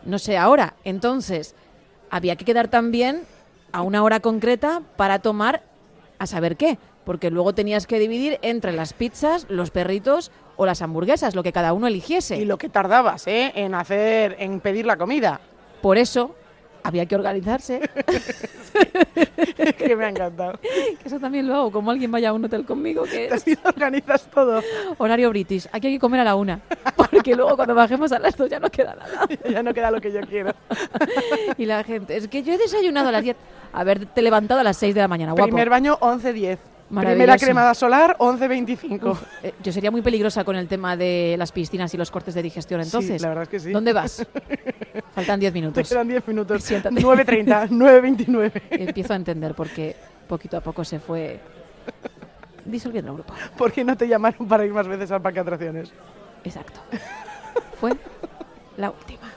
no 0.05 0.19
sé 0.19 0.37
ahora. 0.37 0.75
Entonces, 0.85 1.55
había 2.11 2.37
que 2.37 2.45
quedar 2.45 2.69
también 2.69 3.23
a 3.73 3.83
una 3.83 4.03
hora 4.03 4.21
concreta 4.21 4.83
para 4.97 5.19
tomar 5.21 5.63
a 6.19 6.27
saber 6.27 6.57
qué, 6.57 6.79
porque 7.05 7.31
luego 7.31 7.55
tenías 7.55 7.87
que 7.87 7.99
dividir 7.99 8.39
entre 8.43 8.73
las 8.73 8.93
pizzas, 8.93 9.47
los 9.49 9.71
perritos 9.71 10.31
o 10.57 10.67
las 10.67 10.83
hamburguesas, 10.83 11.35
lo 11.35 11.43
que 11.43 11.53
cada 11.53 11.73
uno 11.73 11.87
eligiese. 11.87 12.37
Y 12.37 12.45
lo 12.45 12.59
que 12.59 12.69
tardabas, 12.69 13.27
¿eh? 13.27 13.53
En 13.55 13.75
hacer, 13.75 14.37
en 14.39 14.61
pedir 14.61 14.87
la 14.87 14.97
comida. 14.97 15.41
Por 15.83 15.99
eso 15.99 16.35
había 16.85 17.07
que 17.07 17.15
organizarse, 17.17 17.81
que 19.79 19.97
me 19.97 20.05
ha 20.05 20.09
encantado. 20.11 20.59
eso 21.05 21.19
también 21.19 21.49
lo 21.49 21.55
hago, 21.55 21.73
como 21.73 21.91
alguien 21.91 22.11
vaya 22.13 22.29
a 22.29 22.33
un 22.35 22.45
hotel 22.45 22.67
conmigo, 22.67 23.05
que 23.05 23.31
organizas 23.65 24.29
todo. 24.31 24.63
horario 24.99 25.31
british. 25.31 25.67
Aquí 25.73 25.87
hay 25.87 25.95
que 25.95 25.99
comer 25.99 26.21
a 26.21 26.25
la 26.25 26.35
una, 26.35 26.61
porque 26.95 27.35
luego 27.35 27.57
cuando 27.57 27.75
bajemos 27.75 28.13
a 28.13 28.19
las 28.19 28.37
dos 28.37 28.51
ya 28.51 28.61
no 28.61 28.71
queda 28.71 28.95
nada. 28.95 29.27
ya 29.51 29.63
no 29.63 29.73
queda 29.73 29.91
lo 29.91 30.01
que 30.01 30.13
yo 30.13 30.21
quiero. 30.29 30.53
Y 31.57 31.65
la 31.65 31.83
gente, 31.85 32.19
es 32.19 32.29
que 32.29 32.43
yo 32.43 32.53
he 32.53 32.59
desayunado 32.59 33.09
a 33.09 33.13
las 33.13 33.23
10, 33.23 33.37
haberte 33.73 34.21
levantado 34.21 34.61
a 34.61 34.63
las 34.63 34.77
6 34.77 34.95
de 34.95 35.01
la 35.01 35.09
mañana, 35.09 35.33
guapo. 35.33 35.47
Primer 35.47 35.71
baño, 35.71 35.99
11.10. 36.01 36.59
Primera 36.89 37.37
cremada 37.39 37.75
solar, 37.75 38.17
11.25. 38.19 39.11
Uf, 39.11 39.23
eh, 39.43 39.55
yo 39.63 39.73
sería 39.73 39.91
muy 39.91 40.03
peligrosa 40.03 40.45
con 40.45 40.57
el 40.57 40.69
tema 40.69 40.97
de 40.97 41.35
las 41.39 41.51
piscinas 41.51 41.93
y 41.95 41.97
los 41.97 42.11
cortes 42.11 42.35
de 42.35 42.43
digestión. 42.43 42.81
Entonces, 42.81 43.23
la 43.23 43.29
verdad 43.29 43.43
es 43.45 43.49
que 43.49 43.61
sí. 43.61 43.73
¿dónde 43.73 43.93
vas? 43.93 44.27
Faltan 45.15 45.41
10 45.41 45.53
Te 45.53 45.61
minutos. 45.61 45.89
quedan 45.89 46.09
10 46.09 46.29
minutos. 46.29 46.63
Siéntate. 46.63 46.95
9.30, 46.97 47.69
9.29. 47.71 48.63
Empiezo 48.71 49.13
a 49.13 49.17
entender 49.17 49.55
por 49.55 49.69
qué 49.71 49.97
poquito 50.29 50.57
a 50.57 50.61
poco 50.61 50.85
se 50.85 51.01
fue 51.01 51.41
disolviendo 52.65 53.11
el 53.13 53.17
grupo. 53.19 53.35
¿Por 53.57 53.73
qué 53.73 53.83
no 53.85 53.97
te 53.97 54.07
llamaron 54.07 54.47
para 54.47 54.65
ir 54.65 54.73
más 54.73 54.87
veces 54.87 55.11
al 55.11 55.23
parque 55.23 55.37
de 55.37 55.41
atracciones? 55.43 55.93
Exacto. 56.45 56.81
Fue 57.81 57.93
la 58.77 58.91
última. 58.91 59.34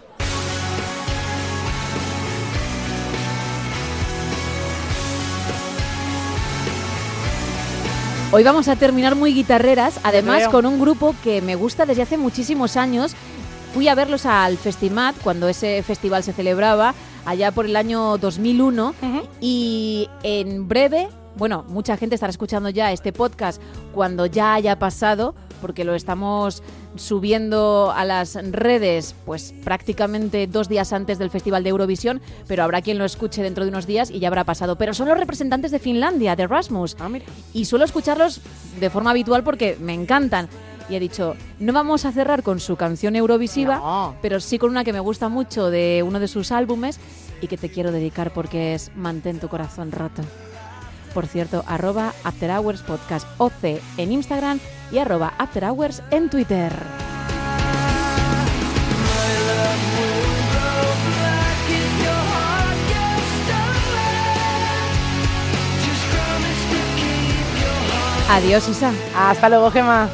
Hoy 8.38 8.43
vamos 8.43 8.67
a 8.67 8.76
terminar 8.76 9.15
muy 9.15 9.34
guitarreras, 9.34 10.00
además 10.04 10.47
con 10.50 10.67
un 10.67 10.80
grupo 10.80 11.15
que 11.23 11.41
me 11.41 11.56
gusta 11.56 11.88
desde 11.88 12.04
hace 12.04 12.17
muchísimos 12.17 12.78
años. 12.78 13.15
Fui 13.73 13.88
a 13.88 13.95
verlos 13.95 14.28
al 14.28 14.58
Festimat 14.58 15.15
cuando 15.23 15.50
ese 15.50 15.82
festival 15.82 16.21
se 16.21 16.34
celebraba 16.34 16.93
allá 17.26 17.52
por 17.52 17.65
el 17.65 17.76
año 17.76 18.19
2001 18.19 18.93
y 19.41 20.08
en 20.21 20.67
breve, 20.67 21.10
bueno, 21.36 21.65
mucha 21.69 21.97
gente 21.97 22.13
estará 22.13 22.30
escuchando 22.30 22.69
ya 22.69 22.91
este 22.91 23.12
podcast 23.12 23.60
cuando 23.91 24.28
ya 24.28 24.54
haya 24.54 24.78
pasado, 24.78 25.34
porque 25.57 25.83
lo 25.83 25.95
estamos 25.95 26.63
subiendo 26.95 27.91
a 27.95 28.05
las 28.05 28.35
redes 28.51 29.15
pues 29.25 29.53
prácticamente 29.63 30.47
dos 30.47 30.69
días 30.69 30.93
antes 30.93 31.17
del 31.19 31.29
Festival 31.31 31.63
de 31.63 31.69
Eurovisión, 31.69 32.21
pero 32.47 32.63
habrá 32.63 32.81
quien 32.81 32.97
lo 32.97 33.05
escuche 33.05 33.41
dentro 33.43 33.63
de 33.63 33.69
unos 33.69 33.87
días 33.87 34.09
y 34.11 34.19
ya 34.19 34.27
habrá 34.27 34.43
pasado. 34.43 34.77
Pero 34.77 34.93
son 34.93 35.07
los 35.07 35.17
representantes 35.17 35.71
de 35.71 35.79
Finlandia, 35.79 36.35
de 36.35 36.47
Rasmus. 36.47 36.95
Ah, 36.99 37.09
mira. 37.09 37.25
Y 37.53 37.65
suelo 37.65 37.85
escucharlos 37.85 38.41
de 38.79 38.89
forma 38.89 39.11
habitual 39.11 39.43
porque 39.43 39.77
me 39.79 39.93
encantan. 39.93 40.49
Y 40.89 40.95
he 40.95 40.99
dicho, 41.01 41.35
no 41.59 41.73
vamos 41.73 42.05
a 42.05 42.13
cerrar 42.13 42.43
con 42.43 42.59
su 42.61 42.77
canción 42.77 43.15
Eurovisiva, 43.17 43.75
No. 43.77 44.15
pero 44.21 44.39
sí 44.39 44.57
con 44.57 44.69
una 44.69 44.85
que 44.85 44.93
me 44.93 45.01
gusta 45.01 45.27
mucho 45.27 45.69
de 45.69 46.01
uno 46.07 46.19
de 46.21 46.29
sus 46.29 46.51
álbumes 46.53 46.99
y 47.41 47.47
que 47.47 47.57
te 47.57 47.69
quiero 47.69 47.91
dedicar 47.91 48.31
porque 48.33 48.73
es 48.73 48.91
Mantén 48.95 49.39
tu 49.39 49.49
corazón 49.49 49.91
roto. 49.91 50.21
Por 51.17 51.25
cierto, 51.25 51.63
arroba 51.65 52.13
After 52.23 52.51
Hours 52.51 52.84
Podcast 52.84 53.27
OC 53.39 53.82
en 53.97 54.12
Instagram 54.12 54.60
y 54.91 54.99
arroba 54.99 55.34
After 55.39 55.63
Hours 55.63 56.03
en 56.12 56.30
Twitter. 56.30 56.71
Adiós, 68.30 68.69
Isa. 68.69 68.93
Hasta 69.15 69.49
luego, 69.49 69.71
Gemma. 69.71 70.08